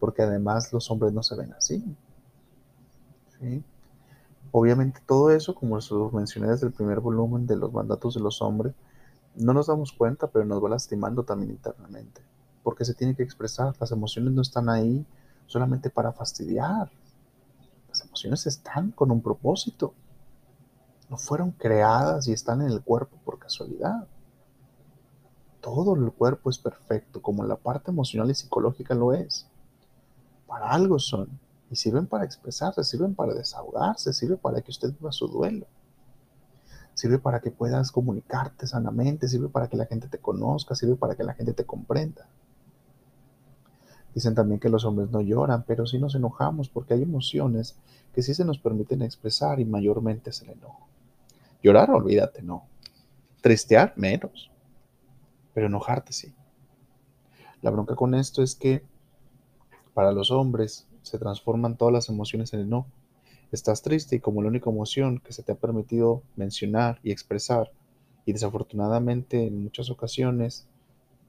porque 0.00 0.22
además 0.22 0.72
los 0.72 0.90
hombres 0.90 1.12
no 1.12 1.22
se 1.22 1.36
ven 1.36 1.52
así. 1.52 1.84
Obviamente 4.52 5.02
todo 5.04 5.32
eso, 5.32 5.54
como 5.54 5.78
lo 5.78 6.10
mencioné 6.12 6.48
desde 6.48 6.68
el 6.68 6.72
primer 6.72 7.00
volumen 7.00 7.46
de 7.46 7.56
los 7.56 7.70
mandatos 7.70 8.14
de 8.14 8.22
los 8.22 8.40
hombres, 8.40 8.72
no 9.34 9.52
nos 9.52 9.66
damos 9.66 9.92
cuenta, 9.92 10.28
pero 10.28 10.46
nos 10.46 10.64
va 10.64 10.70
lastimando 10.70 11.24
también 11.24 11.50
internamente, 11.50 12.22
porque 12.62 12.86
se 12.86 12.94
tiene 12.94 13.14
que 13.14 13.22
expresar, 13.22 13.74
las 13.78 13.92
emociones 13.92 14.32
no 14.32 14.40
están 14.40 14.70
ahí 14.70 15.04
solamente 15.46 15.90
para 15.90 16.10
fastidiar, 16.10 16.90
las 17.86 18.00
emociones 18.00 18.46
están 18.46 18.92
con 18.92 19.10
un 19.10 19.20
propósito 19.20 19.92
fueron 21.16 21.52
creadas 21.52 22.28
y 22.28 22.32
están 22.32 22.62
en 22.62 22.68
el 22.68 22.82
cuerpo 22.82 23.16
por 23.24 23.38
casualidad. 23.38 24.06
Todo 25.60 25.94
el 25.94 26.12
cuerpo 26.12 26.50
es 26.50 26.58
perfecto, 26.58 27.22
como 27.22 27.44
la 27.44 27.56
parte 27.56 27.90
emocional 27.90 28.30
y 28.30 28.34
psicológica 28.34 28.94
lo 28.94 29.12
es. 29.12 29.46
Para 30.46 30.70
algo 30.70 30.98
son. 30.98 31.40
Y 31.70 31.76
sirven 31.76 32.06
para 32.06 32.24
expresarse, 32.24 32.84
sirven 32.84 33.14
para 33.14 33.34
desahogarse, 33.34 34.12
sirve 34.12 34.36
para 34.36 34.60
que 34.60 34.70
usted 34.70 34.92
viva 34.92 35.10
su 35.10 35.26
duelo. 35.26 35.66
Sirve 36.94 37.18
para 37.18 37.40
que 37.40 37.50
puedas 37.50 37.90
comunicarte 37.90 38.66
sanamente, 38.66 39.26
sirve 39.26 39.48
para 39.48 39.68
que 39.68 39.76
la 39.76 39.86
gente 39.86 40.08
te 40.08 40.18
conozca, 40.18 40.74
sirve 40.74 40.96
para 40.96 41.16
que 41.16 41.24
la 41.24 41.34
gente 41.34 41.52
te 41.52 41.64
comprenda. 41.64 42.28
Dicen 44.14 44.34
también 44.34 44.60
que 44.60 44.68
los 44.68 44.84
hombres 44.84 45.10
no 45.10 45.20
lloran, 45.20 45.64
pero 45.66 45.86
sí 45.86 45.98
nos 45.98 46.14
enojamos 46.14 46.68
porque 46.68 46.94
hay 46.94 47.02
emociones 47.02 47.76
que 48.14 48.22
sí 48.22 48.32
se 48.32 48.44
nos 48.44 48.58
permiten 48.58 49.02
expresar 49.02 49.58
y 49.58 49.64
mayormente 49.64 50.30
es 50.30 50.40
el 50.42 50.50
enojo. 50.50 50.86
Llorar, 51.64 51.90
olvídate, 51.90 52.42
no. 52.42 52.68
Tristear, 53.40 53.94
menos. 53.96 54.50
Pero 55.54 55.68
enojarte, 55.68 56.12
sí. 56.12 56.34
La 57.62 57.70
bronca 57.70 57.96
con 57.96 58.14
esto 58.14 58.42
es 58.42 58.54
que 58.54 58.84
para 59.94 60.12
los 60.12 60.30
hombres 60.30 60.86
se 61.00 61.18
transforman 61.18 61.78
todas 61.78 61.94
las 61.94 62.10
emociones 62.10 62.52
en 62.52 62.60
enojo. 62.60 62.90
Estás 63.50 63.80
triste 63.80 64.16
y 64.16 64.20
como 64.20 64.42
la 64.42 64.48
única 64.48 64.68
emoción 64.68 65.20
que 65.20 65.32
se 65.32 65.42
te 65.42 65.52
ha 65.52 65.54
permitido 65.54 66.22
mencionar 66.36 67.00
y 67.02 67.12
expresar 67.12 67.72
Y 68.26 68.34
desafortunadamente 68.34 69.46
en 69.46 69.62
muchas 69.62 69.88
ocasiones, 69.88 70.66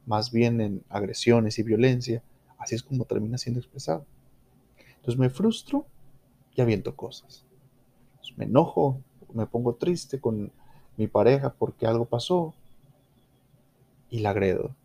más 0.06 0.32
bien 0.32 0.60
en 0.60 0.84
agresiones 0.89 1.60
y 1.60 1.63
violencia, 1.63 2.24
así 2.58 2.75
es 2.75 2.84
como 2.84 3.06
termina 3.06 3.38
siendo 3.38 3.62
expresado. 3.62 4.06
Entonces 4.98 5.18
me 5.18 5.30
frustro 5.30 5.86
y 6.54 6.62
aviento 6.62 6.94
cosas. 6.94 7.46
me 8.36 8.44
enojo, 8.44 9.01
me 9.36 9.46
pongo 9.46 9.75
triste 9.75 10.20
con 10.20 10.51
mi 10.98 11.08
pareja 11.08 11.54
porque 11.54 11.86
algo 11.86 12.06
pasó 12.06 12.54
y 14.10 14.20
la 14.20 14.32
agredo. 14.32 14.75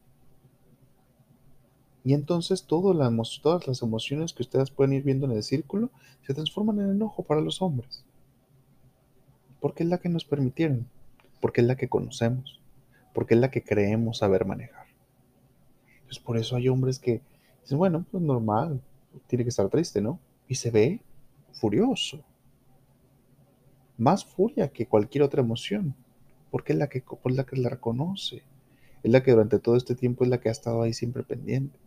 Y 2.03 2.15
entonces 2.15 2.65
todas 2.65 2.97
las 2.97 3.83
emociones 3.83 4.33
que 4.33 4.43
ustedes 4.43 4.71
pueden 4.71 4.95
ir 4.95 5.03
viendo 5.03 5.27
en 5.27 5.33
el 5.33 5.43
círculo 5.43 5.91
se 6.27 6.35
transforman 6.35 6.81
en 6.81 6.91
enojo 6.91 7.23
para 7.23 7.41
los 7.41 7.61
hombres. 7.63 8.05
Porque 9.61 9.83
es 9.83 9.89
la 9.89 9.99
que 9.99 10.09
nos 10.09 10.25
permitieron, 10.25 10.89
porque 11.41 11.61
es 11.61 11.67
la 11.67 11.77
que 11.77 11.89
conocemos, 11.89 12.61
porque 13.13 13.35
es 13.35 13.41
la 13.41 13.51
que 13.51 13.63
creemos 13.63 14.19
saber 14.19 14.47
manejar. 14.47 14.87
Entonces 16.01 16.19
por 16.19 16.39
eso 16.39 16.57
hay 16.57 16.69
hombres 16.69 16.99
que 16.99 17.21
dicen, 17.63 17.79
bueno, 17.79 18.05
pues 18.11 18.23
normal, 18.23 18.81
tiene 19.27 19.45
que 19.45 19.51
estar 19.51 19.69
triste, 19.69 20.01
¿no? 20.01 20.19
Y 20.49 20.55
se 20.55 20.71
ve 20.71 21.01
furioso. 21.53 22.25
Más 24.01 24.25
furia 24.25 24.69
que 24.69 24.87
cualquier 24.87 25.23
otra 25.23 25.43
emoción, 25.43 25.95
porque 26.51 26.73
es 26.73 26.79
la 26.79 26.89
que, 26.89 27.05
la 27.27 27.45
que 27.45 27.57
la 27.59 27.69
reconoce. 27.69 28.43
Es 29.03 29.13
la 29.13 29.23
que 29.23 29.33
durante 29.33 29.59
todo 29.59 29.77
este 29.77 29.95
tiempo 29.95 30.25
es 30.25 30.31
la 30.31 30.41
que 30.41 30.49
ha 30.49 30.53
estado 30.53 30.81
ahí 30.81 30.95
siempre 30.95 31.23
pendiente. 31.23 31.79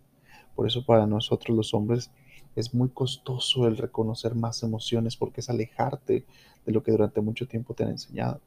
Por 0.55 0.67
eso 0.67 0.85
para 0.85 1.07
nosotros 1.07 1.57
los 1.57 1.73
hombres 1.73 2.11
es 2.55 2.71
muy 2.75 2.89
costoso 2.89 3.65
el 3.65 3.77
reconocer 3.77 4.35
más 4.35 4.61
emociones 4.61 5.17
porque 5.17 5.41
es 5.41 5.49
alejarte 5.49 6.23
de 6.67 6.71
lo 6.71 6.83
que 6.83 6.91
durante 6.91 7.19
mucho 7.19 7.47
tiempo 7.47 7.73
te 7.73 7.81
han 7.81 7.89
enseñado. 7.89 8.41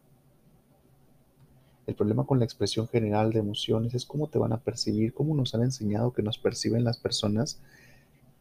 El 1.88 1.96
problema 1.96 2.25
con 2.25 2.38
la 2.38 2.44
expresión 2.44 2.87
general 2.87 3.32
de 3.32 3.40
emociones 3.40 3.94
es 3.94 4.06
cómo 4.06 4.28
te 4.28 4.38
van 4.38 4.52
a 4.52 4.61
percibir, 4.61 5.12
cómo 5.12 5.35
nos 5.35 5.56
han 5.56 5.62
enseñado 5.62 6.12
que 6.12 6.23
nos 6.23 6.38
perciben 6.38 6.85
las 6.85 6.99
personas 6.99 7.61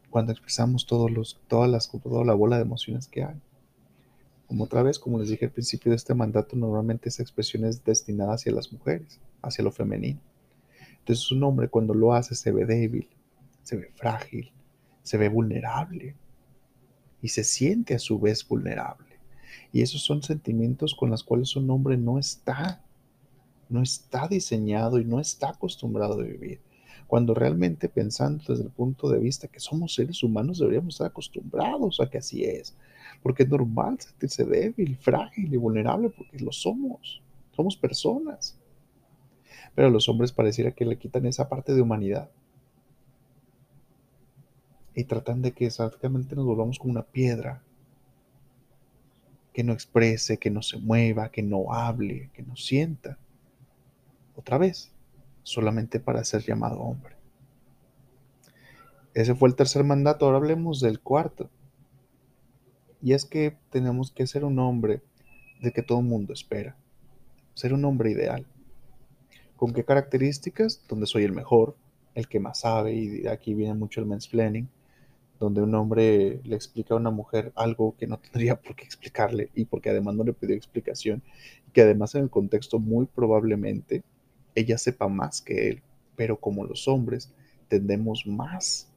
cuando 0.08 0.30
expresamos 0.30 0.86
todos 0.86 1.10
los, 1.10 1.40
todas 1.48 1.68
las, 1.68 1.90
toda 1.90 2.24
la 2.24 2.34
bola 2.34 2.58
de 2.58 2.62
emociones 2.62 3.08
que 3.08 3.24
hay. 3.24 3.40
Como 4.46 4.64
otra 4.64 4.82
vez, 4.82 4.98
como 4.98 5.18
les 5.18 5.28
dije 5.28 5.46
al 5.46 5.50
principio 5.50 5.90
de 5.90 5.96
este 5.96 6.14
mandato, 6.14 6.56
normalmente 6.56 7.08
esa 7.08 7.22
expresión 7.22 7.64
es 7.64 7.84
destinada 7.84 8.34
hacia 8.34 8.52
las 8.52 8.72
mujeres, 8.72 9.20
hacia 9.42 9.64
lo 9.64 9.72
femenino. 9.72 10.20
Entonces 10.98 11.30
un 11.32 11.42
hombre 11.42 11.68
cuando 11.68 11.94
lo 11.94 12.14
hace 12.14 12.34
se 12.34 12.52
ve 12.52 12.64
débil, 12.64 13.08
se 13.62 13.76
ve 13.76 13.90
frágil, 13.94 14.52
se 15.02 15.16
ve 15.16 15.28
vulnerable 15.28 16.16
y 17.22 17.28
se 17.28 17.44
siente 17.44 17.94
a 17.94 17.98
su 17.98 18.18
vez 18.18 18.46
vulnerable. 18.46 19.06
Y 19.72 19.82
esos 19.82 20.02
son 20.02 20.22
sentimientos 20.22 20.94
con 20.94 21.10
los 21.10 21.24
cuales 21.24 21.54
un 21.56 21.70
hombre 21.70 21.96
no 21.96 22.18
está, 22.18 22.84
no 23.68 23.82
está 23.82 24.28
diseñado 24.28 24.98
y 24.98 25.04
no 25.04 25.20
está 25.20 25.50
acostumbrado 25.50 26.14
a 26.14 26.24
vivir. 26.24 26.60
Cuando 27.06 27.34
realmente 27.34 27.88
pensando 27.88 28.44
desde 28.48 28.64
el 28.64 28.70
punto 28.70 29.08
de 29.08 29.20
vista 29.20 29.48
que 29.48 29.60
somos 29.60 29.94
seres 29.94 30.22
humanos 30.22 30.58
deberíamos 30.58 30.94
estar 30.94 31.06
acostumbrados 31.06 32.00
a 32.00 32.10
que 32.10 32.18
así 32.18 32.44
es. 32.44 32.76
Porque 33.22 33.44
es 33.44 33.48
normal 33.48 33.98
sentirse 34.00 34.44
débil, 34.44 34.96
frágil 34.96 35.52
y 35.52 35.56
vulnerable 35.56 36.10
porque 36.10 36.38
lo 36.40 36.52
somos. 36.52 37.22
Somos 37.54 37.76
personas. 37.76 38.58
Pero 39.74 39.88
a 39.88 39.90
los 39.90 40.08
hombres 40.08 40.32
pareciera 40.32 40.72
que 40.72 40.84
le 40.84 40.98
quitan 40.98 41.26
esa 41.26 41.48
parte 41.48 41.74
de 41.74 41.82
humanidad 41.82 42.30
y 44.96 45.04
tratan 45.04 45.42
de 45.42 45.52
que 45.52 45.66
exactamente 45.66 46.34
nos 46.34 46.46
volvamos 46.46 46.78
como 46.78 46.92
una 46.92 47.02
piedra, 47.02 47.62
que 49.52 49.62
no 49.62 49.74
exprese, 49.74 50.38
que 50.38 50.50
no 50.50 50.62
se 50.62 50.78
mueva, 50.78 51.30
que 51.30 51.42
no 51.42 51.72
hable, 51.72 52.30
que 52.32 52.42
no 52.42 52.56
sienta. 52.56 53.18
Otra 54.34 54.56
vez, 54.56 54.90
solamente 55.46 56.00
para 56.00 56.24
ser 56.24 56.42
llamado 56.42 56.80
hombre. 56.80 57.14
Ese 59.14 59.36
fue 59.36 59.48
el 59.48 59.54
tercer 59.54 59.84
mandato, 59.84 60.26
ahora 60.26 60.38
hablemos 60.38 60.80
del 60.80 60.98
cuarto. 60.98 61.48
Y 63.00 63.12
es 63.12 63.24
que 63.24 63.56
tenemos 63.70 64.10
que 64.10 64.26
ser 64.26 64.44
un 64.44 64.58
hombre 64.58 65.02
de 65.60 65.72
que 65.72 65.82
todo 65.82 66.00
el 66.00 66.06
mundo 66.06 66.32
espera, 66.32 66.76
ser 67.54 67.72
un 67.74 67.84
hombre 67.84 68.10
ideal. 68.10 68.44
¿Con 69.56 69.72
qué 69.72 69.84
características? 69.84 70.84
Donde 70.88 71.06
soy 71.06 71.22
el 71.22 71.32
mejor, 71.32 71.76
el 72.16 72.26
que 72.26 72.40
más 72.40 72.60
sabe, 72.60 72.94
y 72.94 73.28
aquí 73.28 73.54
viene 73.54 73.74
mucho 73.74 74.00
el 74.00 74.06
mansplaining, 74.06 74.68
donde 75.38 75.62
un 75.62 75.72
hombre 75.76 76.40
le 76.42 76.56
explica 76.56 76.94
a 76.94 76.96
una 76.96 77.10
mujer 77.12 77.52
algo 77.54 77.94
que 77.96 78.08
no 78.08 78.18
tendría 78.32 78.60
por 78.60 78.74
qué 78.74 78.84
explicarle 78.84 79.50
y 79.54 79.66
porque 79.66 79.90
además 79.90 80.16
no 80.16 80.24
le 80.24 80.32
pidió 80.32 80.56
explicación, 80.56 81.22
y 81.68 81.70
que 81.70 81.82
además 81.82 82.16
en 82.16 82.24
el 82.24 82.30
contexto 82.30 82.80
muy 82.80 83.06
probablemente 83.06 84.02
ella 84.56 84.78
sepa 84.78 85.06
más 85.06 85.40
que 85.40 85.68
él, 85.68 85.82
pero 86.16 86.40
como 86.40 86.64
los 86.64 86.88
hombres 86.88 87.32
tendemos 87.68 88.26
más 88.26 88.90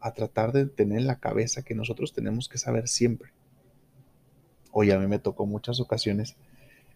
a 0.00 0.12
tratar 0.12 0.52
de 0.52 0.66
tener 0.66 0.98
en 0.98 1.06
la 1.06 1.20
cabeza 1.20 1.62
que 1.62 1.74
nosotros 1.74 2.12
tenemos 2.12 2.48
que 2.48 2.58
saber 2.58 2.88
siempre. 2.88 3.30
Oye, 4.72 4.92
a 4.92 4.98
mí 4.98 5.06
me 5.06 5.18
tocó 5.18 5.46
muchas 5.46 5.80
ocasiones 5.80 6.36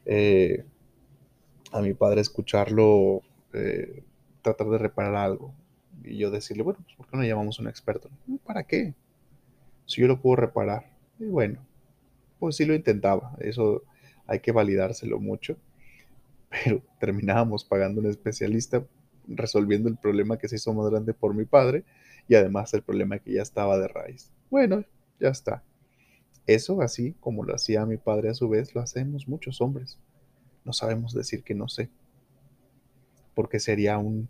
eh, 0.04 0.64
a 1.72 1.80
mi 1.80 1.94
padre 1.94 2.20
escucharlo 2.20 3.22
eh, 3.52 4.02
tratar 4.42 4.68
de 4.68 4.78
reparar 4.78 5.14
algo 5.14 5.54
y 6.04 6.18
yo 6.18 6.30
decirle, 6.30 6.62
bueno, 6.62 6.80
pues 6.84 6.96
¿por 6.96 7.06
qué 7.06 7.16
no 7.16 7.24
llamamos 7.24 7.58
a 7.58 7.62
un 7.62 7.68
experto? 7.68 8.10
¿Para 8.44 8.64
qué? 8.64 8.94
Si 9.86 10.00
yo 10.00 10.08
lo 10.08 10.20
puedo 10.20 10.36
reparar. 10.36 10.90
Y 11.18 11.26
bueno, 11.26 11.60
pues 12.40 12.56
sí 12.56 12.64
lo 12.64 12.74
intentaba. 12.74 13.36
Eso 13.38 13.84
hay 14.26 14.40
que 14.40 14.50
validárselo 14.50 15.20
mucho. 15.20 15.56
Pero 16.64 16.82
terminábamos 17.00 17.64
pagando 17.64 18.00
un 18.00 18.06
especialista 18.06 18.84
resolviendo 19.26 19.88
el 19.88 19.96
problema 19.96 20.36
que 20.38 20.48
se 20.48 20.56
hizo 20.56 20.74
más 20.74 20.90
grande 20.90 21.14
por 21.14 21.34
mi 21.34 21.44
padre 21.44 21.84
y 22.28 22.34
además 22.34 22.74
el 22.74 22.82
problema 22.82 23.18
que 23.18 23.32
ya 23.32 23.42
estaba 23.42 23.78
de 23.78 23.88
raíz. 23.88 24.30
Bueno, 24.50 24.84
ya 25.18 25.28
está. 25.28 25.62
Eso 26.46 26.82
así 26.82 27.14
como 27.20 27.44
lo 27.44 27.54
hacía 27.54 27.86
mi 27.86 27.96
padre 27.96 28.30
a 28.30 28.34
su 28.34 28.48
vez, 28.48 28.74
lo 28.74 28.80
hacemos 28.80 29.28
muchos 29.28 29.60
hombres. 29.60 29.98
No 30.64 30.72
sabemos 30.72 31.14
decir 31.14 31.42
que 31.42 31.54
no 31.54 31.68
sé. 31.68 31.88
Porque 33.34 33.60
sería 33.60 33.98
un 33.98 34.28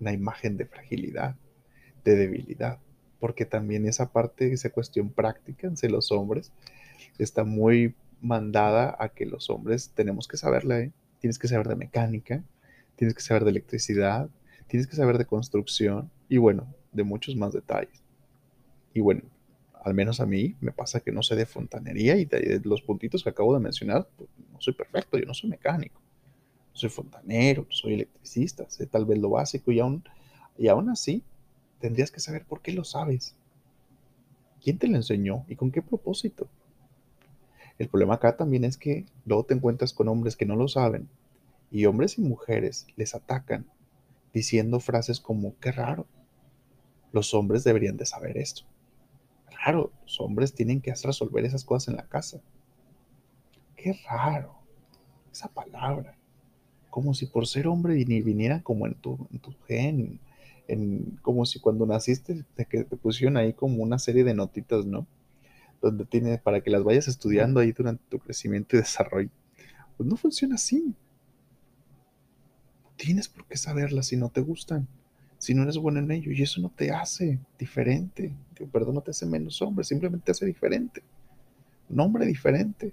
una 0.00 0.12
imagen 0.12 0.56
de 0.56 0.66
fragilidad, 0.66 1.36
de 2.04 2.16
debilidad, 2.16 2.78
porque 3.20 3.44
también 3.44 3.86
esa 3.86 4.12
parte, 4.12 4.52
esa 4.52 4.70
cuestión 4.70 5.10
práctica 5.10 5.66
entre 5.66 5.90
los 5.90 6.12
hombres, 6.12 6.52
está 7.18 7.44
muy 7.44 7.94
mandada 8.20 8.96
a 8.98 9.10
que 9.10 9.26
los 9.26 9.50
hombres 9.50 9.90
tenemos 9.94 10.28
que 10.28 10.36
saberla, 10.36 10.80
¿eh? 10.80 10.92
Tienes 11.20 11.38
que 11.38 11.48
saber 11.48 11.68
de 11.68 11.76
mecánica, 11.76 12.42
tienes 12.96 13.14
que 13.14 13.22
saber 13.22 13.44
de 13.44 13.50
electricidad, 13.50 14.28
tienes 14.66 14.86
que 14.86 14.96
saber 14.96 15.18
de 15.18 15.26
construcción 15.26 16.10
y 16.28 16.38
bueno, 16.38 16.66
de 16.92 17.04
muchos 17.04 17.36
más 17.36 17.52
detalles. 17.52 18.02
Y 18.94 19.00
bueno, 19.00 19.22
al 19.84 19.94
menos 19.94 20.20
a 20.20 20.26
mí 20.26 20.56
me 20.60 20.72
pasa 20.72 21.00
que 21.00 21.12
no 21.12 21.22
sé 21.22 21.36
de 21.36 21.46
fontanería 21.46 22.16
y 22.16 22.24
de 22.24 22.60
los 22.64 22.82
puntitos 22.82 23.22
que 23.22 23.30
acabo 23.30 23.54
de 23.54 23.60
mencionar, 23.60 24.08
pues, 24.16 24.28
no 24.52 24.60
soy 24.60 24.74
perfecto, 24.74 25.18
yo 25.18 25.26
no 25.26 25.34
soy 25.34 25.50
mecánico 25.50 26.00
soy 26.78 26.90
fontanero, 26.90 27.66
soy 27.70 27.94
electricista, 27.94 28.68
sé 28.70 28.86
tal 28.86 29.04
vez 29.04 29.18
lo 29.18 29.30
básico 29.30 29.72
y 29.72 29.80
aún, 29.80 30.04
y 30.56 30.68
aún 30.68 30.88
así 30.88 31.22
tendrías 31.80 32.10
que 32.10 32.20
saber 32.20 32.44
por 32.44 32.62
qué 32.62 32.72
lo 32.72 32.84
sabes. 32.84 33.34
¿Quién 34.62 34.78
te 34.78 34.86
lo 34.86 34.96
enseñó 34.96 35.44
y 35.48 35.56
con 35.56 35.70
qué 35.70 35.82
propósito? 35.82 36.48
El 37.78 37.88
problema 37.88 38.14
acá 38.14 38.36
también 38.36 38.64
es 38.64 38.76
que 38.76 39.06
luego 39.24 39.44
te 39.44 39.54
encuentras 39.54 39.92
con 39.92 40.08
hombres 40.08 40.36
que 40.36 40.46
no 40.46 40.56
lo 40.56 40.68
saben 40.68 41.08
y 41.70 41.86
hombres 41.86 42.18
y 42.18 42.22
mujeres 42.22 42.86
les 42.96 43.14
atacan 43.14 43.66
diciendo 44.32 44.80
frases 44.80 45.20
como 45.20 45.54
qué 45.60 45.72
raro. 45.72 46.06
Los 47.12 47.34
hombres 47.34 47.64
deberían 47.64 47.96
de 47.96 48.06
saber 48.06 48.36
esto. 48.36 48.64
Raro, 49.64 49.92
los 50.02 50.20
hombres 50.20 50.54
tienen 50.54 50.80
que 50.80 50.92
resolver 50.92 51.44
esas 51.44 51.64
cosas 51.64 51.88
en 51.88 51.96
la 51.96 52.06
casa. 52.06 52.40
Qué 53.76 53.98
raro. 54.08 54.54
Esa 55.32 55.48
palabra 55.48 56.18
como 56.90 57.14
si 57.14 57.26
por 57.26 57.46
ser 57.46 57.68
hombre 57.68 57.94
viniera 57.94 58.60
como 58.62 58.86
en 58.86 58.94
tu, 58.94 59.28
tu 59.40 59.54
gen, 59.66 60.18
en, 60.66 61.18
como 61.22 61.46
si 61.46 61.60
cuando 61.60 61.86
naciste 61.86 62.44
te 62.54 62.96
pusieron 62.96 63.36
ahí 63.36 63.52
como 63.52 63.82
una 63.82 63.98
serie 63.98 64.24
de 64.24 64.34
notitas, 64.34 64.84
¿no? 64.84 65.06
Donde 65.80 66.04
tienes 66.04 66.40
para 66.40 66.60
que 66.60 66.70
las 66.70 66.82
vayas 66.82 67.08
estudiando 67.08 67.60
ahí 67.60 67.72
durante 67.72 68.02
tu 68.08 68.18
crecimiento 68.18 68.76
y 68.76 68.80
desarrollo. 68.80 69.30
Pues 69.96 70.08
no 70.08 70.16
funciona 70.16 70.56
así. 70.56 70.94
Tienes 72.96 73.28
por 73.28 73.46
qué 73.46 73.56
saberlas 73.56 74.06
si 74.06 74.16
no 74.16 74.28
te 74.28 74.40
gustan, 74.40 74.88
si 75.38 75.54
no 75.54 75.62
eres 75.62 75.76
bueno 75.78 76.00
en 76.00 76.10
ello, 76.10 76.32
y 76.32 76.42
eso 76.42 76.60
no 76.60 76.68
te 76.68 76.90
hace 76.90 77.38
diferente, 77.56 78.34
perdón, 78.72 78.96
no 78.96 79.02
te 79.02 79.12
hace 79.12 79.24
menos 79.24 79.62
hombre, 79.62 79.84
simplemente 79.84 80.26
te 80.26 80.32
hace 80.32 80.46
diferente. 80.46 81.02
Un 81.88 82.00
hombre 82.00 82.26
diferente. 82.26 82.92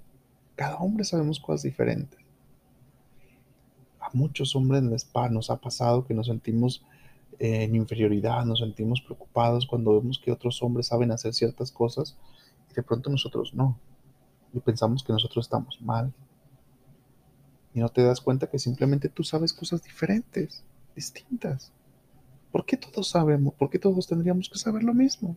Cada 0.56 0.77
hombre 0.77 1.04
sabemos 1.04 1.39
cosas 1.39 1.63
diferentes 1.63 2.25
muchos 4.15 4.56
hombres 4.56 4.82
en 4.82 5.34
nos 5.34 5.50
ha 5.50 5.58
pasado 5.58 6.06
que 6.06 6.13
nos 6.13 6.27
sentimos 6.27 6.84
en 7.38 7.75
inferioridad, 7.75 8.46
nos 8.46 8.60
sentimos 8.60 9.01
preocupados 9.01 9.68
cuando 9.68 10.00
vemos 10.00 10.20
que 10.20 10.32
otros 10.32 10.63
hombres 10.63 10.88
saben 10.88 11.12
hacer 11.12 11.34
ciertas 11.34 11.72
cosas 11.72 12.18
de 12.77 12.84
pronto 12.84 13.10
nosotros 13.10 13.53
no. 13.53 13.77
Y 14.53 14.60
pensamos 14.60 15.03
que 15.03 15.13
nosotros 15.13 15.46
estamos 15.46 15.82
mal. 15.82 16.13
Y 17.74 17.79
no 17.79 17.89
te 17.89 18.03
das 18.03 18.22
cuenta 18.22 18.48
que 18.48 18.60
simplemente 18.60 19.10
tú 19.10 19.24
sabes 19.24 19.51
cosas 19.51 19.84
diferentes, 19.84 20.63
distintas. 20.96 21.74
¿Por 22.51 22.65
qué 22.65 22.77
todos 22.77 23.10
sabemos? 23.10 23.53
¿Por 23.53 23.70
qué 23.70 23.79
todos 23.79 24.08
tendríamos 24.08 24.50
que 24.50 24.58
saber 24.58 24.84
lo 24.84 24.94
mismo? 24.94 25.36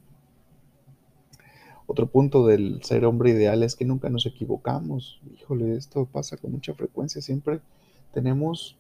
Otro 1.90 2.06
punto 2.06 2.46
del 2.46 2.82
ser 2.84 3.06
hombre 3.06 3.30
ideal 3.30 3.62
es 3.62 3.74
que 3.74 3.86
nunca 3.86 4.10
nos 4.10 4.26
equivocamos. 4.26 5.20
Híjole, 5.34 5.74
esto 5.74 6.04
pasa 6.04 6.36
con 6.36 6.52
mucha 6.52 6.74
frecuencia. 6.74 7.22
Siempre 7.22 7.60
tenemos 8.12 8.76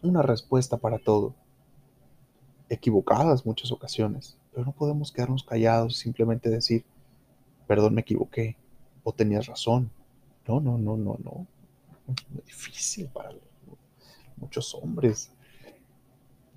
una 0.00 0.22
respuesta 0.22 0.76
para 0.76 0.98
todo. 0.98 1.34
Equivocadas 2.68 3.44
muchas 3.44 3.72
ocasiones. 3.72 4.38
Pero 4.52 4.64
no 4.64 4.72
podemos 4.72 5.12
quedarnos 5.12 5.42
callados 5.42 5.98
y 5.98 6.02
simplemente 6.02 6.48
decir, 6.48 6.84
perdón, 7.70 7.94
me 7.94 8.00
equivoqué. 8.00 8.56
O 9.04 9.12
tenías 9.12 9.46
razón. 9.46 9.92
No, 10.48 10.58
no, 10.58 10.76
no, 10.76 10.96
no, 10.96 11.16
no. 11.22 11.46
Es 12.08 12.28
muy 12.28 12.42
difícil 12.42 13.06
para 13.06 13.30
muchos 14.36 14.74
hombres 14.74 15.30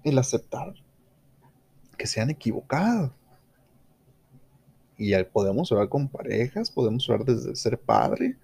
el 0.04 0.18
aceptar 0.18 0.74
que 2.00 2.08
se 2.08 2.20
han 2.20 2.32
equivocado. 2.32 3.14
Y 4.98 5.14
podemos 5.26 5.72
hablar 5.72 5.88
con 5.88 6.08
parejas, 6.08 6.72
podemos 6.72 7.08
hablar 7.08 7.28
desde 7.28 7.56
ser 7.56 7.80
padre, 7.80 8.36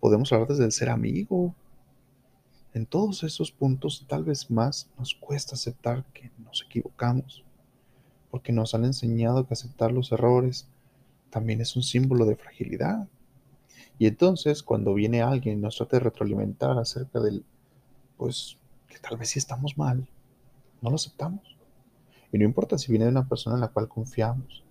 podemos 0.00 0.32
hablar 0.32 0.48
desde 0.48 0.64
el 0.64 0.72
ser 0.72 0.88
amigo. 0.88 1.54
En 2.72 2.86
todos 2.86 3.22
esos 3.22 3.52
puntos, 3.52 4.06
tal 4.08 4.24
vez 4.24 4.50
más, 4.50 4.88
nos 4.96 5.14
cuesta 5.14 5.56
aceptar 5.56 6.06
que 6.14 6.30
nos 6.38 6.62
equivocamos, 6.62 7.44
porque 8.30 8.50
nos 8.50 8.74
han 8.74 8.86
enseñado 8.86 9.46
que 9.46 9.52
aceptar 9.52 9.92
los 9.92 10.10
errores 10.10 10.70
también 11.30 11.60
es 11.60 11.76
un 11.76 11.82
símbolo 11.82 12.24
de 12.26 12.36
fragilidad. 12.36 13.08
Y 13.98 14.06
entonces, 14.06 14.62
cuando 14.62 14.94
viene 14.94 15.22
alguien 15.22 15.58
y 15.58 15.60
nos 15.60 15.76
trata 15.76 15.96
de 15.96 16.04
retroalimentar 16.04 16.78
acerca 16.78 17.20
del, 17.20 17.44
pues, 18.16 18.58
que 18.86 18.98
tal 18.98 19.18
vez 19.18 19.30
sí 19.30 19.38
estamos 19.38 19.76
mal, 19.76 20.06
no 20.80 20.90
lo 20.90 20.96
aceptamos. 20.96 21.56
Y 22.32 22.38
no 22.38 22.44
importa 22.44 22.78
si 22.78 22.92
viene 22.92 23.06
de 23.06 23.10
una 23.10 23.28
persona 23.28 23.56
en 23.56 23.60
la 23.60 23.68
cual 23.68 23.88
confiamos, 23.88 24.62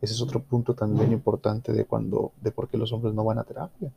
ese 0.00 0.14
es 0.14 0.20
otro 0.20 0.42
punto 0.42 0.74
también 0.74 1.12
importante 1.12 1.72
de 1.72 1.84
cuando, 1.84 2.32
de 2.40 2.52
por 2.52 2.68
qué 2.68 2.76
los 2.76 2.92
hombres 2.92 3.14
no 3.14 3.24
van 3.24 3.38
a 3.38 3.44
terapia. 3.44 3.92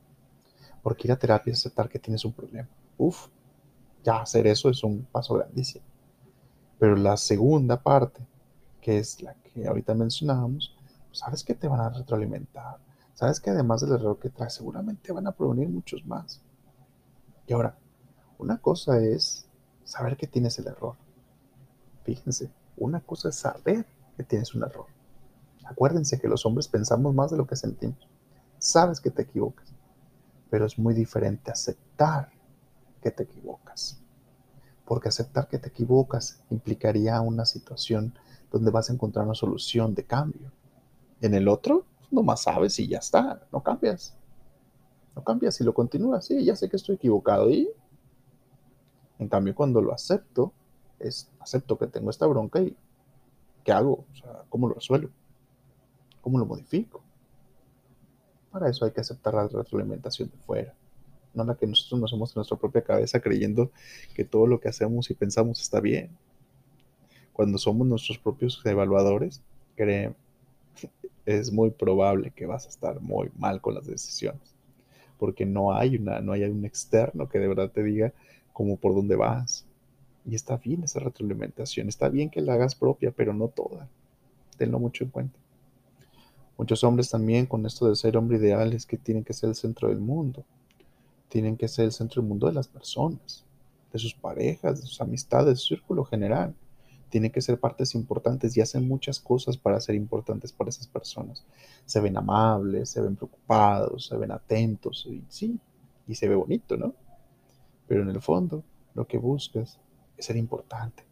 Porque 0.82 1.08
ir 1.08 1.12
a 1.12 1.20
terapia 1.20 1.54
es 1.54 1.60
aceptar 1.60 1.90
que 1.90 2.00
tienes 2.00 2.26
un 2.26 2.34
problema. 2.34 2.70
Uf, 2.98 3.28
ya 4.04 4.22
hacer 4.22 4.48
eso 4.48 4.70
es 4.70 4.84
un 4.84 5.06
paso 5.12 5.36
grandísimo. 5.36 5.86
Pero 6.80 6.96
la 6.96 7.18
segunda 7.18 7.82
parte, 7.82 8.26
que 8.82 8.98
es 8.98 9.22
la 9.22 9.36
que 9.36 9.68
ahorita 9.68 9.94
mencionábamos, 9.94 10.76
sabes 11.12 11.44
que 11.44 11.56
te 11.56 11.68
van 11.68 11.80
a 11.80 11.90
retroalimentar. 11.90 12.80
Sabes 13.14 13.40
que 13.40 13.50
además 13.50 13.82
del 13.82 13.94
error 13.94 14.20
que 14.20 14.30
traes, 14.30 14.54
seguramente 14.54 15.12
van 15.12 15.28
a 15.28 15.32
prevenir 15.32 15.70
muchos 15.70 16.06
más. 16.06 16.42
Y 17.46 17.54
ahora, 17.54 17.78
una 18.38 18.58
cosa 18.58 18.98
es 19.00 19.46
saber 19.84 20.18
que 20.18 20.28
tienes 20.28 20.58
el 20.60 20.68
error. 20.68 20.96
Fíjense, 22.04 22.52
una 22.78 23.02
cosa 23.02 23.30
es 23.30 23.36
saber 23.36 23.86
que 24.18 24.24
tienes 24.24 24.56
un 24.56 24.64
error. 24.64 24.88
Acuérdense 25.66 26.20
que 26.20 26.28
los 26.28 26.46
hombres 26.46 26.68
pensamos 26.68 27.14
más 27.14 27.32
de 27.32 27.38
lo 27.38 27.46
que 27.46 27.56
sentimos. 27.56 28.10
Sabes 28.58 29.00
que 29.00 29.12
te 29.12 29.24
equivocas, 29.24 29.72
pero 30.50 30.66
es 30.66 30.80
muy 30.80 30.94
diferente 30.94 31.52
aceptar 31.52 32.32
que 33.02 33.12
te 33.12 33.24
equivocas. 33.24 34.02
Porque 34.86 35.10
aceptar 35.10 35.48
que 35.48 35.60
te 35.60 35.70
equivocas 35.70 36.44
implicaría 36.50 37.22
una 37.22 37.46
situación 37.46 38.14
donde 38.52 38.72
vas 38.72 38.90
a 38.90 38.94
encontrar 38.94 39.26
una 39.26 39.36
solución 39.36 39.96
de 39.96 40.06
cambio. 40.06 40.52
En 41.22 41.34
el 41.36 41.48
otro, 41.48 41.86
nomás 42.10 42.44
sabes 42.44 42.78
y 42.80 42.88
ya 42.88 42.98
está, 42.98 43.48
no 43.52 43.62
cambias. 43.64 44.16
No 45.16 45.24
cambias 45.24 45.60
y 45.62 45.64
lo 45.64 45.74
continúas. 45.74 46.26
Sí, 46.26 46.44
ya 46.44 46.56
sé 46.56 46.70
que 46.70 46.78
estoy 46.78 46.96
equivocado 46.96 47.50
y 47.50 47.70
en 49.20 49.28
cambio 49.28 49.54
cuando 49.54 49.82
lo 49.82 49.94
acepto, 49.94 50.52
es 51.00 51.32
acepto 51.40 51.78
que 51.78 51.88
tengo 51.88 52.10
esta 52.10 52.26
bronca 52.26 52.62
y 52.62 52.76
¿qué 53.64 53.72
hago? 53.72 54.06
O 54.12 54.16
sea, 54.16 54.44
¿cómo 54.50 54.68
lo 54.68 54.76
resuelvo? 54.76 55.10
¿Cómo 56.22 56.40
lo 56.40 56.46
modifico? 56.46 57.04
Para 58.52 58.70
eso 58.70 58.86
hay 58.86 58.92
que 58.92 59.02
aceptar 59.02 59.34
la 59.34 59.48
retroalimentación 59.48 60.30
de 60.30 60.38
fuera, 60.38 60.74
no 61.34 61.44
la 61.44 61.56
que 61.56 61.68
nosotros 61.68 62.00
nos 62.02 62.12
hacemos 62.12 62.32
en 62.32 62.40
nuestra 62.40 62.58
propia 62.58 62.84
cabeza 62.84 63.20
creyendo 63.20 63.72
que 64.14 64.26
todo 64.26 64.48
lo 64.48 64.60
que 64.60 64.70
hacemos 64.70 65.10
y 65.10 65.14
pensamos 65.14 65.62
está 65.62 65.80
bien. 65.80 66.18
Cuando 67.32 67.58
somos 67.58 67.88
nuestros 67.88 68.18
propios 68.18 68.62
evaluadores, 68.66 69.42
créeme, 69.76 70.16
es 71.38 71.52
muy 71.52 71.72
probable 71.72 72.32
que 72.32 72.46
vas 72.46 72.66
a 72.66 72.70
estar 72.70 73.02
muy 73.02 73.30
mal 73.38 73.62
con 73.62 73.76
las 73.76 73.86
decisiones, 73.86 74.56
porque 75.18 75.46
no 75.46 75.74
hay 75.74 75.98
una, 75.98 76.22
no 76.22 76.34
hay 76.34 76.44
un 76.44 76.66
externo 76.66 77.30
que 77.30 77.40
de 77.40 77.48
verdad 77.48 77.72
te 77.72 77.84
diga 77.84 78.14
cómo 78.54 78.78
por 78.78 78.94
dónde 78.94 79.16
vas. 79.16 79.66
Y 80.26 80.36
está 80.36 80.58
bien 80.58 80.84
esa 80.84 81.00
retroalimentación, 81.00 81.90
está 81.90 82.10
bien 82.10 82.30
que 82.30 82.42
la 82.42 82.54
hagas 82.54 82.76
propia, 82.76 83.12
pero 83.12 83.34
no 83.34 83.48
toda. 83.48 83.90
Tenlo 84.58 84.80
mucho 84.80 85.04
en 85.04 85.10
cuenta. 85.10 85.40
Muchos 86.58 86.84
hombres 86.84 87.10
también 87.10 87.48
con 87.48 87.66
esto 87.66 87.90
de 87.90 87.96
ser 87.96 88.18
hombre 88.18 88.38
ideal 88.38 88.74
es 88.74 88.86
que 88.86 88.98
tienen 88.98 89.24
que 89.24 89.34
ser 89.34 89.50
el 89.50 89.56
centro 89.56 89.90
del 89.90 90.00
mundo. 90.00 90.46
Tienen 91.28 91.58
que 91.58 91.68
ser 91.68 91.86
el 91.86 91.92
centro 91.92 92.22
del 92.22 92.30
mundo 92.30 92.46
de 92.46 92.54
las 92.54 92.68
personas, 92.68 93.44
de 93.92 93.98
sus 93.98 94.14
parejas, 94.14 94.80
de 94.80 94.86
sus 94.86 95.02
amistades, 95.02 95.48
de 95.48 95.56
su 95.56 95.68
círculo 95.70 96.04
general. 96.04 96.54
Tienen 97.12 97.32
que 97.32 97.42
ser 97.42 97.60
partes 97.60 97.94
importantes 97.94 98.58
y 98.58 98.62
hacen 98.62 98.88
muchas 98.88 99.20
cosas 99.20 99.58
para 99.58 99.80
ser 99.82 99.96
importantes 99.96 100.52
para 100.52 100.70
esas 100.70 100.88
personas. 100.88 101.46
Se 101.86 102.00
ven 102.00 102.18
amables, 102.18 102.90
se 102.90 103.02
ven 103.02 103.16
preocupados, 103.16 104.08
se 104.08 104.18
ven 104.18 104.32
atentos, 104.32 105.06
y 105.08 105.24
sí, 105.28 105.60
y 106.08 106.16
se 106.16 106.28
ve 106.28 106.36
bonito, 106.36 106.78
¿no? 106.78 106.96
Pero 107.88 108.02
en 108.04 108.10
el 108.10 108.22
fondo, 108.22 108.64
lo 108.94 109.06
que 109.06 109.18
buscas 109.18 109.78
es 110.18 110.26
ser 110.26 110.38
importante. 110.38 111.04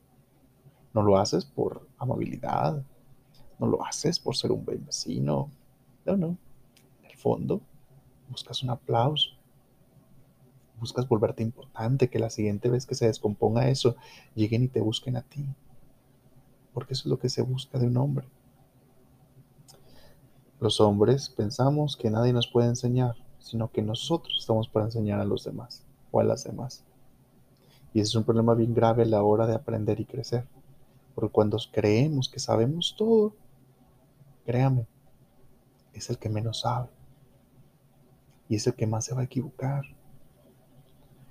No 0.93 1.03
lo 1.03 1.17
haces 1.17 1.43
por 1.45 1.85
amabilidad, 1.97 2.81
no 3.59 3.67
lo 3.67 3.85
haces 3.85 4.19
por 4.19 4.37
ser 4.37 4.53
un 4.53 4.63
buen 4.63 4.85
vecino. 4.85 5.51
No, 6.05 6.15
no. 6.15 6.37
En 7.03 7.11
el 7.11 7.17
fondo, 7.17 7.61
buscas 8.29 8.63
un 8.63 8.69
aplauso. 8.69 9.31
Buscas 10.79 11.07
volverte 11.09 11.43
importante, 11.43 12.09
que 12.09 12.19
la 12.19 12.29
siguiente 12.29 12.69
vez 12.69 12.85
que 12.85 12.95
se 12.95 13.07
descomponga 13.07 13.67
eso, 13.67 13.97
lleguen 14.33 14.63
y 14.63 14.69
te 14.69 14.79
busquen 14.79 15.17
a 15.17 15.21
ti. 15.21 15.45
Porque 16.73 16.93
eso 16.93 17.03
es 17.03 17.05
lo 17.07 17.19
que 17.19 17.29
se 17.29 17.41
busca 17.41 17.79
de 17.79 17.87
un 17.87 17.97
hombre. 17.97 18.27
Los 20.59 20.81
hombres 20.81 21.29
pensamos 21.29 21.95
que 21.95 22.09
nadie 22.09 22.33
nos 22.33 22.47
puede 22.47 22.67
enseñar, 22.67 23.15
sino 23.39 23.71
que 23.71 23.81
nosotros 23.81 24.37
estamos 24.39 24.67
para 24.67 24.85
enseñar 24.85 25.19
a 25.19 25.25
los 25.25 25.43
demás 25.45 25.85
o 26.11 26.19
a 26.19 26.23
las 26.23 26.43
demás. 26.43 26.83
Y 27.93 28.01
ese 28.01 28.09
es 28.09 28.15
un 28.15 28.23
problema 28.23 28.53
bien 28.53 28.73
grave 28.73 29.03
a 29.03 29.07
la 29.07 29.23
hora 29.23 29.47
de 29.47 29.55
aprender 29.55 29.99
y 29.99 30.05
crecer. 30.05 30.45
Porque 31.15 31.31
cuando 31.31 31.57
creemos 31.71 32.29
que 32.29 32.39
sabemos 32.39 32.95
todo, 32.97 33.33
Créame, 34.49 34.87
es 35.93 36.09
el 36.09 36.17
que 36.17 36.27
menos 36.27 36.61
sabe. 36.61 36.89
Y 38.47 38.55
es 38.55 38.65
el 38.65 38.73
que 38.73 38.87
más 38.87 39.05
se 39.05 39.13
va 39.13 39.21
a 39.21 39.25
equivocar. 39.25 39.83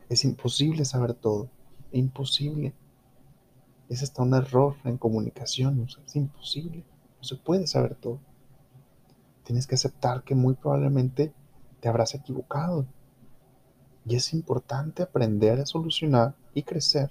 Es 0.08 0.24
imposible 0.24 0.84
saber 0.84 1.14
todo. 1.14 1.50
Imposible. 1.90 2.74
Es 3.88 4.02
hasta 4.02 4.22
un 4.22 4.34
error 4.34 4.76
en 4.84 4.98
comunicación. 4.98 5.86
es 6.04 6.16
imposible. 6.16 6.84
No 7.18 7.24
se 7.24 7.36
puede 7.36 7.66
saber 7.66 7.94
todo. 7.94 8.20
Tienes 9.44 9.66
que 9.66 9.76
aceptar 9.76 10.22
que 10.24 10.34
muy 10.34 10.54
probablemente 10.54 11.32
te 11.80 11.88
habrás 11.88 12.14
equivocado. 12.14 12.86
Y 14.04 14.16
es 14.16 14.32
importante 14.32 15.02
aprender 15.02 15.60
a 15.60 15.66
solucionar 15.66 16.34
y 16.54 16.62
crecer 16.62 17.10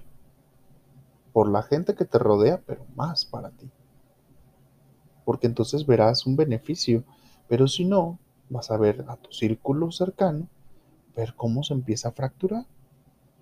por 1.33 1.49
la 1.49 1.61
gente 1.61 1.95
que 1.95 2.05
te 2.05 2.17
rodea, 2.17 2.61
pero 2.65 2.85
más 2.95 3.25
para 3.25 3.51
ti 3.51 3.69
porque 5.27 5.47
entonces 5.47 5.85
verás 5.85 6.25
un 6.25 6.37
beneficio, 6.37 7.03
pero 7.49 7.67
si 7.67 7.83
no, 7.83 8.17
vas 8.49 8.71
a 8.71 8.77
ver 8.77 9.03
a 9.09 9.17
tu 9.17 9.33
círculo 9.33 9.91
cercano, 9.91 10.47
ver 11.17 11.33
cómo 11.35 11.63
se 11.63 11.73
empieza 11.73 12.07
a 12.07 12.11
fracturar, 12.13 12.65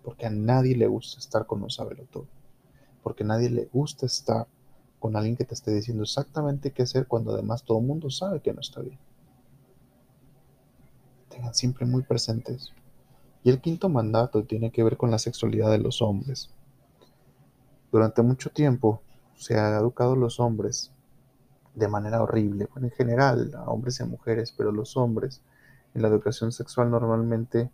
porque 0.04 0.26
a 0.26 0.32
nadie 0.32 0.76
le 0.76 0.88
gusta 0.88 1.20
estar 1.20 1.46
con 1.46 1.62
un 1.62 1.70
sabelo 1.70 2.06
todo, 2.06 2.26
porque 3.06 3.24
nadie 3.24 3.52
le 3.52 3.70
gusta 3.72 4.08
estar 4.08 4.48
con 5.00 5.16
alguien 5.16 5.36
que 5.36 5.46
te 5.46 5.54
esté 5.54 5.72
diciendo 5.72 6.02
exactamente 6.02 6.72
qué 6.72 6.82
hacer 6.82 7.06
cuando 7.06 7.36
además 7.36 7.62
todo 7.62 7.78
el 7.78 7.86
mundo 7.86 8.10
sabe 8.10 8.42
que 8.42 8.52
no 8.52 8.62
está 8.62 8.82
bien. 8.82 8.98
Tengan 11.30 11.54
siempre 11.54 11.86
muy 11.86 12.02
presentes. 12.02 12.74
Y 13.44 13.52
el 13.52 13.62
quinto 13.62 13.90
mandato 13.90 14.44
tiene 14.44 14.72
que 14.72 14.84
ver 14.84 14.98
con 14.98 15.12
la 15.12 15.20
sexualidad 15.20 15.70
de 15.70 15.78
los 15.78 16.02
hombres. 16.02 16.50
Durante 17.92 18.24
mucho 18.24 18.50
tiempo 18.50 19.04
se 19.36 19.54
ha 19.54 19.78
educado 19.78 20.14
a 20.14 20.18
los 20.18 20.40
hombres 20.40 20.92
de 21.76 21.88
manera 21.88 22.24
horrible. 22.24 22.68
Bueno, 22.74 22.88
en 22.88 22.94
general, 22.94 23.54
a 23.56 23.70
hombres 23.70 24.00
y 24.00 24.04
a 24.04 24.08
mujeres, 24.08 24.52
pero 24.52 24.72
los 24.72 24.98
hombres 24.98 25.44
en 25.94 26.02
la 26.02 26.08
educación 26.08 26.52
sexual 26.52 26.90
normalmente 26.90 27.70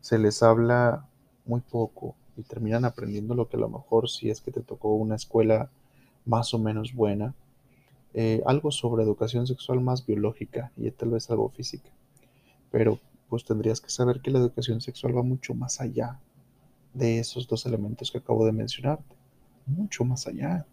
se 0.00 0.18
les 0.18 0.42
habla 0.42 1.06
muy 1.46 1.60
poco 1.60 2.16
y 2.38 2.42
terminan 2.42 2.84
aprendiendo 2.84 3.34
lo 3.34 3.48
que 3.48 3.56
a 3.56 3.60
lo 3.60 3.68
mejor 3.68 4.08
si 4.08 4.30
es 4.30 4.40
que 4.40 4.52
te 4.52 4.62
tocó 4.62 4.94
una 4.94 5.16
escuela 5.16 5.70
más 6.24 6.54
o 6.54 6.58
menos 6.58 6.94
buena, 6.94 7.34
eh, 8.14 8.42
algo 8.46 8.70
sobre 8.70 9.02
educación 9.02 9.46
sexual 9.46 9.80
más 9.80 10.06
biológica 10.06 10.72
y 10.76 10.90
tal 10.92 11.10
vez 11.10 11.28
algo 11.30 11.48
física. 11.50 11.90
Pero 12.70 13.00
pues 13.28 13.44
tendrías 13.44 13.80
que 13.80 13.90
saber 13.90 14.20
que 14.20 14.30
la 14.30 14.38
educación 14.38 14.80
sexual 14.80 15.16
va 15.16 15.22
mucho 15.22 15.54
más 15.54 15.80
allá 15.80 16.20
de 16.94 17.18
esos 17.18 17.46
dos 17.46 17.66
elementos 17.66 18.10
que 18.10 18.18
acabo 18.18 18.46
de 18.46 18.52
mencionarte, 18.52 19.16
mucho 19.66 20.04
más 20.04 20.26
allá. 20.26 20.64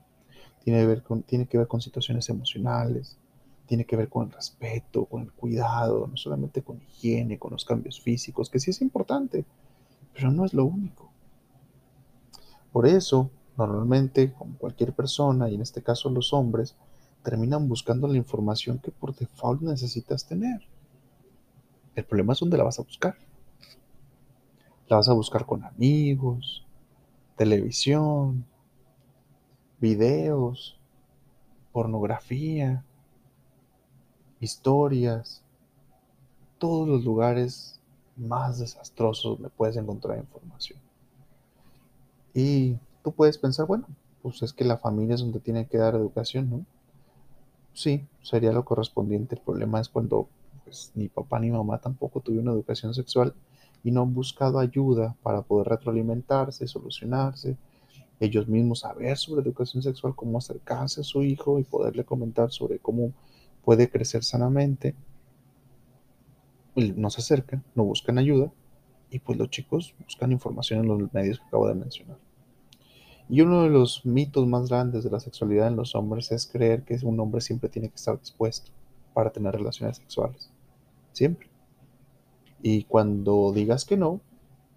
Tiene 0.64 0.80
que 0.80 0.88
ver 0.88 1.04
con, 1.04 1.24
tiene 1.24 1.48
que 1.48 1.58
ver 1.58 1.68
con 1.68 1.82
situaciones 1.82 2.30
emocionales, 2.30 3.18
tiene 3.66 3.86
que 3.86 3.96
ver 3.96 4.08
con 4.08 4.28
el 4.28 4.32
respeto, 4.32 5.06
con 5.06 5.24
el 5.24 5.32
cuidado, 5.32 6.08
no 6.08 6.16
solamente 6.16 6.62
con 6.62 6.82
higiene, 6.82 7.40
con 7.40 7.52
los 7.52 7.66
cambios 7.66 8.00
físicos, 8.00 8.50
que 8.50 8.60
sí 8.60 8.72
es 8.72 8.82
importante, 8.82 9.46
pero 10.14 10.32
no 10.32 10.46
es 10.46 10.54
lo 10.54 10.66
único. 10.66 11.15
Por 12.76 12.88
eso, 12.88 13.32
normalmente, 13.56 14.34
como 14.34 14.58
cualquier 14.58 14.92
persona, 14.92 15.50
y 15.50 15.56
en 15.56 15.62
este 15.62 15.82
caso 15.82 16.10
los 16.10 16.34
hombres, 16.34 16.76
terminan 17.24 17.70
buscando 17.70 18.06
la 18.06 18.18
información 18.18 18.80
que 18.80 18.92
por 18.92 19.16
default 19.16 19.62
necesitas 19.62 20.26
tener. 20.28 20.60
El 21.96 22.04
problema 22.04 22.34
es 22.34 22.40
dónde 22.42 22.58
la 22.58 22.66
vas 22.66 22.78
a 22.78 22.82
buscar. 22.82 23.16
La 24.90 24.98
vas 24.98 25.08
a 25.08 25.14
buscar 25.14 25.46
con 25.46 25.64
amigos, 25.64 26.66
televisión, 27.38 28.46
videos, 29.80 30.78
pornografía, 31.72 32.84
historias, 34.42 35.46
todos 36.58 36.90
los 36.90 37.06
lugares 37.06 37.80
más 38.18 38.60
desastrosos 38.60 39.38
donde 39.38 39.50
puedes 39.50 39.78
encontrar 39.78 40.18
información. 40.18 40.85
Y 42.36 42.78
tú 43.02 43.14
puedes 43.14 43.38
pensar, 43.38 43.66
bueno, 43.66 43.88
pues 44.22 44.44
es 44.44 44.52
que 44.52 44.66
la 44.66 44.78
familia 44.78 45.16
es 45.16 45.22
donde 45.22 45.40
tiene 45.40 45.68
que 45.68 45.78
dar 45.78 45.96
educación, 45.96 46.50
¿no? 46.50 46.66
Sí, 47.74 48.06
sería 48.22 48.52
lo 48.52 48.66
correspondiente. 48.66 49.36
El 49.36 49.42
problema 49.42 49.80
es 49.80 49.88
cuando 49.88 50.28
pues, 50.66 50.92
ni 50.96 51.08
papá 51.08 51.40
ni 51.40 51.50
mamá 51.50 51.80
tampoco 51.80 52.20
tuvieron 52.20 52.54
educación 52.54 52.94
sexual 52.94 53.34
y 53.84 53.92
no 53.92 54.02
han 54.02 54.14
buscado 54.14 54.60
ayuda 54.60 55.16
para 55.24 55.44
poder 55.44 55.68
retroalimentarse, 55.68 56.68
solucionarse, 56.68 57.56
ellos 58.20 58.48
mismos 58.48 58.80
saber 58.80 59.18
sobre 59.18 59.42
educación 59.42 59.82
sexual, 59.82 60.16
cómo 60.16 60.38
acercarse 60.40 61.02
a 61.02 61.04
su 61.04 61.24
hijo 61.24 61.60
y 61.60 61.64
poderle 61.64 62.04
comentar 62.04 62.52
sobre 62.52 62.80
cómo 62.80 63.14
puede 63.64 63.90
crecer 63.90 64.24
sanamente. 64.24 64.94
no 66.76 67.10
se 67.10 67.22
acercan, 67.22 67.64
no 67.76 67.86
buscan 67.86 68.18
ayuda 68.18 68.52
y 69.10 69.20
pues 69.20 69.38
los 69.38 69.50
chicos 69.50 69.94
buscan 70.04 70.32
información 70.32 70.80
en 70.82 70.88
los 70.88 71.14
medios 71.14 71.40
que 71.40 71.46
acabo 71.46 71.68
de 71.68 71.76
mencionar. 71.76 72.25
Y 73.28 73.42
uno 73.42 73.64
de 73.64 73.70
los 73.70 74.06
mitos 74.06 74.46
más 74.46 74.70
grandes 74.70 75.04
de 75.04 75.10
la 75.10 75.20
sexualidad 75.20 75.68
en 75.68 75.76
los 75.76 75.96
hombres 75.96 76.32
es 76.32 76.46
creer 76.46 76.84
que 76.84 77.00
un 77.04 77.20
hombre 77.20 77.42
siempre 77.42 77.70
tiene 77.70 77.90
que 77.90 77.96
estar 77.96 78.20
dispuesto 78.20 78.72
para 79.14 79.32
tener 79.32 79.56
relaciones 79.56 79.98
sexuales. 79.98 80.52
Siempre. 81.12 81.50
Y 82.62 82.84
cuando 82.84 83.52
digas 83.52 83.86
que 83.86 83.98
no, 83.98 84.22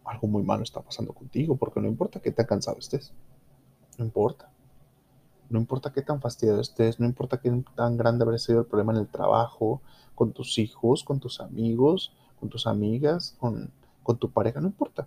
algo 0.04 0.28
muy 0.28 0.42
malo 0.42 0.62
está 0.62 0.80
pasando 0.80 1.12
contigo, 1.12 1.56
porque 1.56 1.80
no 1.80 1.88
importa 1.88 2.20
qué 2.20 2.32
tan 2.32 2.46
cansado 2.46 2.78
estés. 2.78 3.12
No 3.98 4.04
importa. 4.04 4.50
No 5.50 5.58
importa 5.58 5.92
qué 5.92 6.02
tan 6.02 6.20
fastidiado 6.20 6.60
estés, 6.60 7.00
no 7.00 7.06
importa 7.06 7.40
qué 7.40 7.50
tan 7.74 7.96
grande 7.96 8.24
habrá 8.24 8.38
sido 8.38 8.60
el 8.60 8.66
problema 8.66 8.92
en 8.92 8.98
el 8.98 9.08
trabajo, 9.08 9.80
con 10.14 10.32
tus 10.32 10.58
hijos, 10.58 11.04
con 11.04 11.20
tus 11.20 11.40
amigos, 11.40 12.12
con 12.38 12.48
tus 12.48 12.66
amigas, 12.66 13.34
con, 13.38 13.70
con 14.02 14.18
tu 14.18 14.30
pareja, 14.30 14.60
no 14.60 14.68
importa. 14.68 15.06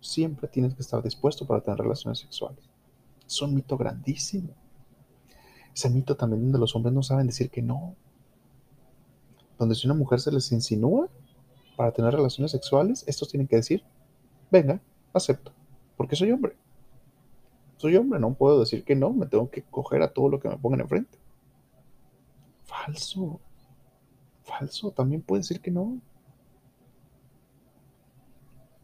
Siempre 0.00 0.48
tienes 0.48 0.74
que 0.74 0.82
estar 0.82 1.02
dispuesto 1.02 1.46
para 1.46 1.60
tener 1.60 1.78
relaciones 1.78 2.18
sexuales. 2.18 2.68
Es 3.28 3.42
un 3.42 3.54
mito 3.54 3.76
grandísimo. 3.76 4.54
Ese 5.74 5.90
mito 5.90 6.16
también 6.16 6.42
donde 6.44 6.58
los 6.58 6.74
hombres 6.74 6.94
no 6.94 7.02
saben 7.02 7.26
decir 7.26 7.50
que 7.50 7.60
no. 7.60 7.94
Donde 9.58 9.74
si 9.74 9.86
una 9.86 9.94
mujer 9.94 10.18
se 10.18 10.32
les 10.32 10.50
insinúa 10.50 11.08
para 11.76 11.92
tener 11.92 12.14
relaciones 12.14 12.50
sexuales, 12.50 13.04
estos 13.06 13.28
tienen 13.28 13.46
que 13.46 13.56
decir, 13.56 13.84
venga, 14.50 14.80
acepto, 15.12 15.52
porque 15.96 16.16
soy 16.16 16.32
hombre. 16.32 16.56
Soy 17.76 17.96
hombre, 17.96 18.18
no 18.18 18.34
puedo 18.34 18.60
decir 18.60 18.82
que 18.82 18.96
no, 18.96 19.12
me 19.12 19.26
tengo 19.26 19.50
que 19.50 19.62
coger 19.62 20.02
a 20.02 20.12
todo 20.12 20.30
lo 20.30 20.40
que 20.40 20.48
me 20.48 20.56
pongan 20.56 20.80
enfrente. 20.80 21.18
Falso. 22.64 23.40
Falso, 24.42 24.90
también 24.90 25.20
puede 25.20 25.40
decir 25.40 25.60
que 25.60 25.70
no. 25.70 26.00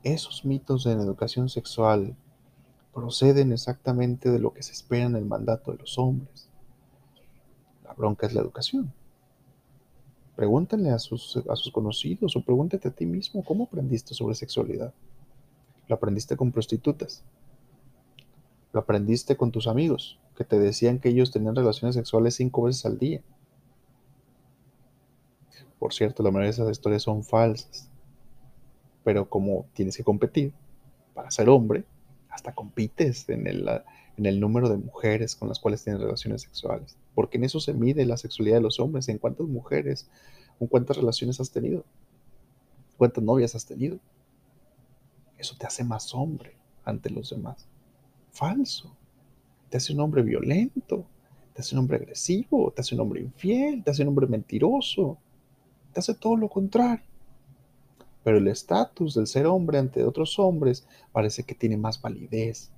Esos 0.03 0.45
mitos 0.45 0.85
en 0.85 1.01
educación 1.01 1.49
sexual 1.49 2.15
proceden 2.95 3.53
exactamente 3.53 4.31
de 4.31 4.39
lo 4.39 4.55
que 4.55 4.63
se 4.63 4.73
espera 4.73 5.05
en 5.05 5.17
el 5.17 5.25
mandato 5.25 5.73
de 5.73 5.79
los 5.79 5.99
hombres. 5.99 6.49
La 7.83 7.93
bronca 7.93 8.27
es 8.27 8.35
la 8.35 8.41
educación. 8.41 8.93
Pregúntenle 10.37 10.91
a 10.91 10.99
sus, 10.99 11.37
a 11.49 11.57
sus 11.57 11.73
conocidos 11.73 12.37
o 12.37 12.45
pregúntate 12.45 12.89
a 12.89 12.91
ti 12.93 13.05
mismo 13.05 13.45
cómo 13.45 13.65
aprendiste 13.65 14.15
sobre 14.15 14.35
sexualidad. 14.35 14.95
¿Lo 15.89 15.97
aprendiste 15.97 16.37
con 16.37 16.53
prostitutas? 16.53 17.23
Lo 18.73 18.81
aprendiste 18.81 19.37
con 19.37 19.53
tus 19.53 19.67
amigos, 19.67 20.19
que 20.37 20.45
te 20.45 20.59
decían 20.59 20.99
que 20.99 21.11
ellos 21.11 21.31
tenían 21.31 21.55
relaciones 21.55 21.95
sexuales 21.95 22.35
cinco 22.35 22.63
veces 22.63 22.87
al 22.87 22.99
día. 22.99 23.23
Por 25.79 25.93
cierto, 25.93 26.23
la 26.23 26.31
mayoría 26.31 26.47
de 26.47 26.63
esas 26.63 26.71
historias 26.71 27.03
son 27.03 27.23
falsas. 27.23 27.89
Pero 29.05 29.29
como 29.29 29.67
tienes 29.75 29.97
que 29.97 30.03
competir 30.03 30.53
para 31.13 31.31
ser 31.31 31.49
hombre, 31.49 31.85
hasta 32.35 32.53
compites 32.53 33.29
en 33.29 33.47
el, 33.47 33.68
en 34.16 34.40
número 34.40 34.68
de 34.68 34.77
mujeres 34.77 35.37
con 35.37 35.49
las 35.49 35.61
cuales 35.61 35.85
tienes 35.85 36.03
relaciones 36.03 36.42
sexuales. 36.42 36.97
Porque 37.14 37.38
en 37.38 37.44
eso 37.44 37.61
se 37.61 37.73
mide 37.73 38.05
la 38.05 38.16
sexualidad 38.16 38.57
de 38.57 38.62
los 38.62 38.81
hombres, 38.81 39.09
en 39.09 39.18
cuántas 39.18 39.47
mujeres, 39.47 40.11
con 40.59 40.66
cuántas 40.66 40.97
relaciones 40.97 41.38
has 41.38 41.53
tenido, 41.53 41.85
cuántas 42.97 43.23
novias 43.23 43.55
has 43.55 43.64
tenido. 43.64 44.01
Eso 45.38 45.55
te 45.57 45.66
hace 45.66 45.85
más 45.85 46.12
hombre 46.12 46.57
ante 46.85 47.09
los 47.09 47.31
demás 47.31 47.68
falso, 48.33 48.97
te 49.70 49.77
hace 49.77 49.92
un 49.92 50.01
hombre 50.01 50.23
violento, 50.23 51.07
te 51.55 51.62
hace 51.62 51.77
un 51.77 51.81
hombre 51.81 51.99
agresivo, 51.99 52.73
te 52.73 52.81
hace 52.81 52.97
un 52.97 53.01
hombre 53.03 53.20
infiel, 53.20 53.85
te 53.85 53.92
hace 53.92 54.03
un 54.03 54.09
hombre 54.09 54.27
mentiroso, 54.27 55.18
te 55.92 56.01
hace 56.01 56.14
todo 56.14 56.37
lo 56.37 56.49
contrario. 56.49 57.13
Pero 58.25 58.39
el 58.39 58.49
estatus 58.49 59.15
del 59.15 59.27
ser 59.27 59.47
hombre 59.47 59.79
ante 59.79 60.03
otros 60.03 60.39
hombres 60.39 60.87
parece 61.13 61.45
que 61.45 61.55
tiene 61.55 61.77
más 61.77 62.01
validez 62.01 62.73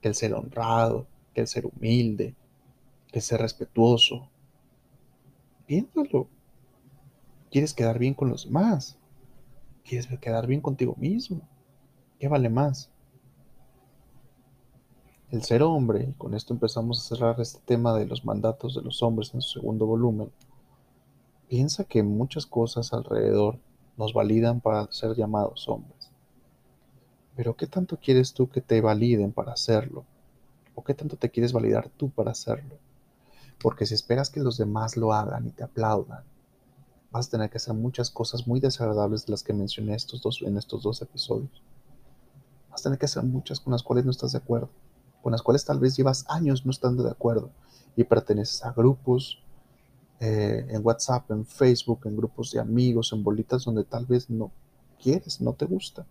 que 0.00 0.08
el 0.08 0.14
ser 0.14 0.34
honrado, 0.34 1.06
que 1.34 1.40
el 1.40 1.46
ser 1.48 1.66
humilde, 1.66 2.36
que 3.10 3.18
el 3.18 3.22
ser 3.22 3.40
respetuoso. 3.40 4.28
Piénsalo. 5.66 6.28
Quieres 7.50 7.72
quedar 7.72 7.98
bien 7.98 8.14
con 8.14 8.28
los 8.28 8.44
demás. 8.44 8.98
Quieres 9.84 10.06
quedar 10.20 10.46
bien 10.46 10.60
contigo 10.60 10.94
mismo. 10.98 11.48
¿Qué 12.18 12.28
vale 12.28 12.50
más? 12.50 12.90
El 15.30 15.42
ser 15.42 15.62
hombre, 15.62 16.08
y 16.10 16.12
con 16.12 16.34
esto 16.34 16.52
empezamos 16.52 17.00
a 17.00 17.16
cerrar 17.16 17.40
este 17.40 17.60
tema 17.64 17.96
de 17.96 18.04
los 18.04 18.24
mandatos 18.26 18.74
de 18.74 18.82
los 18.82 19.02
hombres 19.02 19.32
en 19.32 19.40
su 19.40 19.60
segundo 19.60 19.86
volumen, 19.86 20.30
piensa 21.48 21.84
que 21.84 22.02
muchas 22.02 22.44
cosas 22.44 22.92
alrededor 22.92 23.58
nos 23.96 24.12
validan 24.12 24.60
para 24.60 24.90
ser 24.90 25.14
llamados 25.14 25.68
hombres. 25.68 26.10
Pero 27.36 27.56
¿qué 27.56 27.66
tanto 27.66 27.98
quieres 27.98 28.32
tú 28.32 28.48
que 28.48 28.60
te 28.60 28.80
validen 28.80 29.32
para 29.32 29.52
hacerlo? 29.52 30.04
¿O 30.74 30.84
qué 30.84 30.94
tanto 30.94 31.16
te 31.16 31.30
quieres 31.30 31.52
validar 31.52 31.88
tú 31.88 32.10
para 32.10 32.32
hacerlo? 32.32 32.76
Porque 33.60 33.86
si 33.86 33.94
esperas 33.94 34.30
que 34.30 34.40
los 34.40 34.56
demás 34.58 34.96
lo 34.96 35.12
hagan 35.12 35.46
y 35.46 35.50
te 35.50 35.62
aplaudan, 35.62 36.24
vas 37.10 37.28
a 37.28 37.30
tener 37.30 37.50
que 37.50 37.58
hacer 37.58 37.74
muchas 37.74 38.10
cosas 38.10 38.46
muy 38.46 38.60
desagradables 38.60 39.26
de 39.26 39.32
las 39.32 39.42
que 39.42 39.52
mencioné 39.52 39.94
estos 39.94 40.20
dos, 40.22 40.42
en 40.42 40.56
estos 40.56 40.82
dos 40.82 41.00
episodios. 41.02 41.62
Vas 42.70 42.80
a 42.80 42.84
tener 42.84 42.98
que 42.98 43.06
hacer 43.06 43.22
muchas 43.22 43.60
con 43.60 43.72
las 43.72 43.82
cuales 43.82 44.04
no 44.04 44.10
estás 44.10 44.32
de 44.32 44.38
acuerdo 44.38 44.70
con 45.22 45.32
las 45.32 45.42
cuales 45.42 45.64
tal 45.64 45.78
vez 45.78 45.96
llevas 45.96 46.26
años 46.28 46.66
no 46.66 46.72
estando 46.72 47.02
de 47.04 47.10
acuerdo 47.10 47.50
y 47.96 48.04
perteneces 48.04 48.64
a 48.64 48.72
grupos 48.72 49.41
eh, 50.24 50.66
en 50.68 50.86
WhatsApp, 50.86 51.28
en 51.32 51.44
Facebook, 51.44 52.02
en 52.04 52.16
grupos 52.16 52.52
de 52.52 52.60
amigos, 52.60 53.12
en 53.12 53.24
bolitas 53.24 53.64
donde 53.64 53.82
tal 53.82 54.06
vez 54.06 54.30
no 54.30 54.52
quieres, 55.02 55.40
no 55.40 55.52
te 55.52 55.64
gusta, 55.64 56.06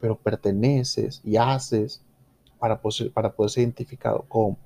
pero 0.00 0.16
perteneces 0.16 1.20
y 1.22 1.36
haces 1.36 2.00
para, 2.58 2.80
para 3.12 3.36
poder 3.36 3.50
ser 3.50 3.64
identificado 3.64 4.24
como. 4.28 4.56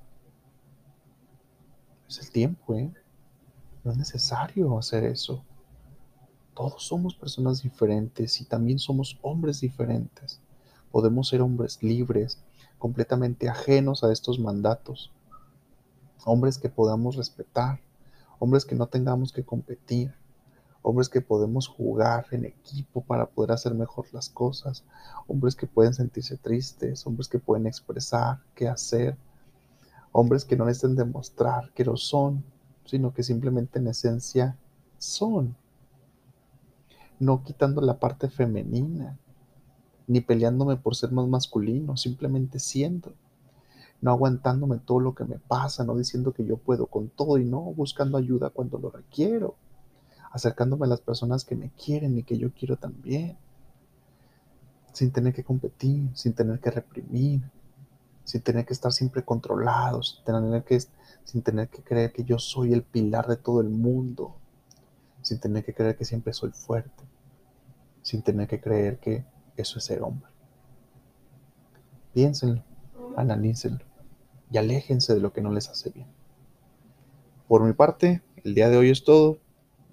Es 2.07 2.19
el 2.19 2.31
tiempo, 2.31 2.73
¿eh? 2.75 2.89
No 3.83 3.91
es 3.91 3.97
necesario 3.97 4.77
hacer 4.79 5.03
eso. 5.03 5.43
Todos 6.55 6.83
somos 6.83 7.15
personas 7.15 7.63
diferentes 7.63 8.39
y 8.39 8.45
también 8.45 8.79
somos 8.79 9.19
hombres 9.23 9.59
diferentes. 9.59 10.39
Podemos 10.89 11.27
ser 11.27 11.41
hombres 11.41 11.83
libres, 11.83 12.41
completamente 12.77 13.49
ajenos 13.49 14.05
a 14.05 14.13
estos 14.13 14.39
mandatos. 14.39 15.11
Hombres 16.23 16.57
que 16.57 16.69
podamos 16.69 17.17
respetar, 17.17 17.81
hombres 18.43 18.65
que 18.65 18.75
no 18.75 18.87
tengamos 18.87 19.31
que 19.31 19.45
competir, 19.45 20.13
hombres 20.81 21.07
que 21.07 21.21
podemos 21.21 21.65
jugar 21.65 22.25
en 22.31 22.43
equipo 22.43 22.99
para 22.99 23.25
poder 23.25 23.53
hacer 23.53 23.73
mejor 23.73 24.05
las 24.11 24.27
cosas, 24.27 24.83
hombres 25.29 25.55
que 25.55 25.65
pueden 25.65 25.93
sentirse 25.93 26.35
tristes, 26.35 27.07
hombres 27.07 27.29
que 27.29 27.39
pueden 27.39 27.67
expresar 27.67 28.41
qué 28.53 28.67
hacer, 28.67 29.15
hombres 30.11 30.43
que 30.43 30.57
no 30.57 30.65
necesitan 30.65 30.97
demostrar 30.97 31.71
que 31.71 31.85
lo 31.85 31.95
son, 31.95 32.43
sino 32.83 33.13
que 33.13 33.23
simplemente 33.23 33.79
en 33.79 33.87
esencia 33.87 34.57
son, 34.97 35.55
no 37.19 37.45
quitando 37.45 37.79
la 37.79 37.97
parte 37.97 38.27
femenina, 38.27 39.17
ni 40.05 40.19
peleándome 40.19 40.75
por 40.75 40.97
ser 40.97 41.13
más 41.13 41.29
masculino, 41.29 41.95
simplemente 41.95 42.59
siendo, 42.59 43.13
no 44.03 44.11
aguantándome 44.11 44.79
todo 44.79 44.99
lo 44.99 45.15
que 45.15 45.23
me 45.23 45.39
pasa, 45.39 45.85
no 45.85 45.95
diciendo 45.95 46.33
que 46.33 46.43
yo 46.43 46.57
puedo 46.57 46.87
con 46.87 47.07
todo 47.07 47.37
y 47.37 47.45
no 47.45 47.61
buscando 47.61 48.17
ayuda 48.17 48.49
cuando 48.49 48.77
lo 48.77 48.89
requiero, 48.89 49.55
acercándome 50.29 50.85
a 50.85 50.89
las 50.89 50.99
personas 50.99 51.45
que 51.45 51.55
me 51.55 51.69
quieren 51.69 52.17
y 52.17 52.23
que 52.23 52.37
yo 52.37 52.51
quiero 52.51 52.75
también, 52.75 53.37
sin 54.91 55.11
tener 55.11 55.33
que 55.33 55.45
competir, 55.45 56.09
sin 56.17 56.33
tener 56.33 56.59
que 56.59 56.69
reprimir, 56.69 57.49
sin 58.25 58.41
tener 58.41 58.65
que 58.65 58.73
estar 58.73 58.91
siempre 58.91 59.23
controlados, 59.23 60.15
sin 60.17 60.25
tener 60.25 60.63
que, 60.65 60.81
sin 61.23 61.41
tener 61.41 61.69
que 61.69 61.81
creer 61.81 62.11
que 62.11 62.25
yo 62.25 62.39
soy 62.39 62.73
el 62.73 62.83
pilar 62.83 63.25
de 63.27 63.37
todo 63.37 63.61
el 63.61 63.69
mundo, 63.69 64.35
sin 65.21 65.39
tener 65.39 65.63
que 65.63 65.73
creer 65.73 65.95
que 65.95 66.03
siempre 66.03 66.33
soy 66.33 66.51
fuerte, 66.51 67.05
sin 68.01 68.21
tener 68.21 68.49
que 68.49 68.59
creer 68.59 68.99
que 68.99 69.25
eso 69.55 69.77
es 69.77 69.85
ser 69.85 70.03
hombre. 70.03 70.29
Piénsenlo, 72.13 72.61
analícenlo 73.15 73.92
y 74.53 74.57
aléjense 74.59 75.15
de 75.15 75.19
lo 75.19 75.33
que 75.33 75.41
no 75.41 75.51
les 75.51 75.67
hace 75.67 75.89
bien. 75.89 76.05
Por 77.47 77.63
mi 77.63 77.73
parte, 77.73 78.21
el 78.43 78.53
día 78.53 78.69
de 78.69 78.77
hoy 78.77 78.91
es 78.91 79.03
todo. 79.03 79.39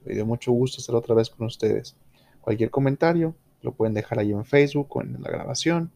Me 0.05 0.13
dio 0.13 0.27
mucho 0.27 0.53
gusto 0.53 0.81
estar 0.81 0.95
otra 0.95 1.15
vez 1.15 1.31
con 1.31 1.47
ustedes. 1.47 1.97
Cualquier 2.43 2.71
comentario 2.71 3.35
lo 3.63 3.73
pueden 3.73 3.95
dejar 3.95 4.19
ahí 4.19 4.33
en 4.33 4.45
Facebook 4.45 4.89
o 4.91 5.01
en 5.01 5.17
la 5.23 5.31
grabación. 5.31 5.91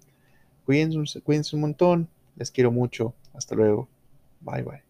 Cuídense, 0.65 1.21
cuídense 1.21 1.57
un 1.57 1.63
montón. 1.63 2.09
Les 2.37 2.51
quiero 2.51 2.73
mucho. 2.73 3.13
Hasta 3.35 3.55
luego. 3.55 3.87
Bye 4.41 4.63
bye. 4.63 4.84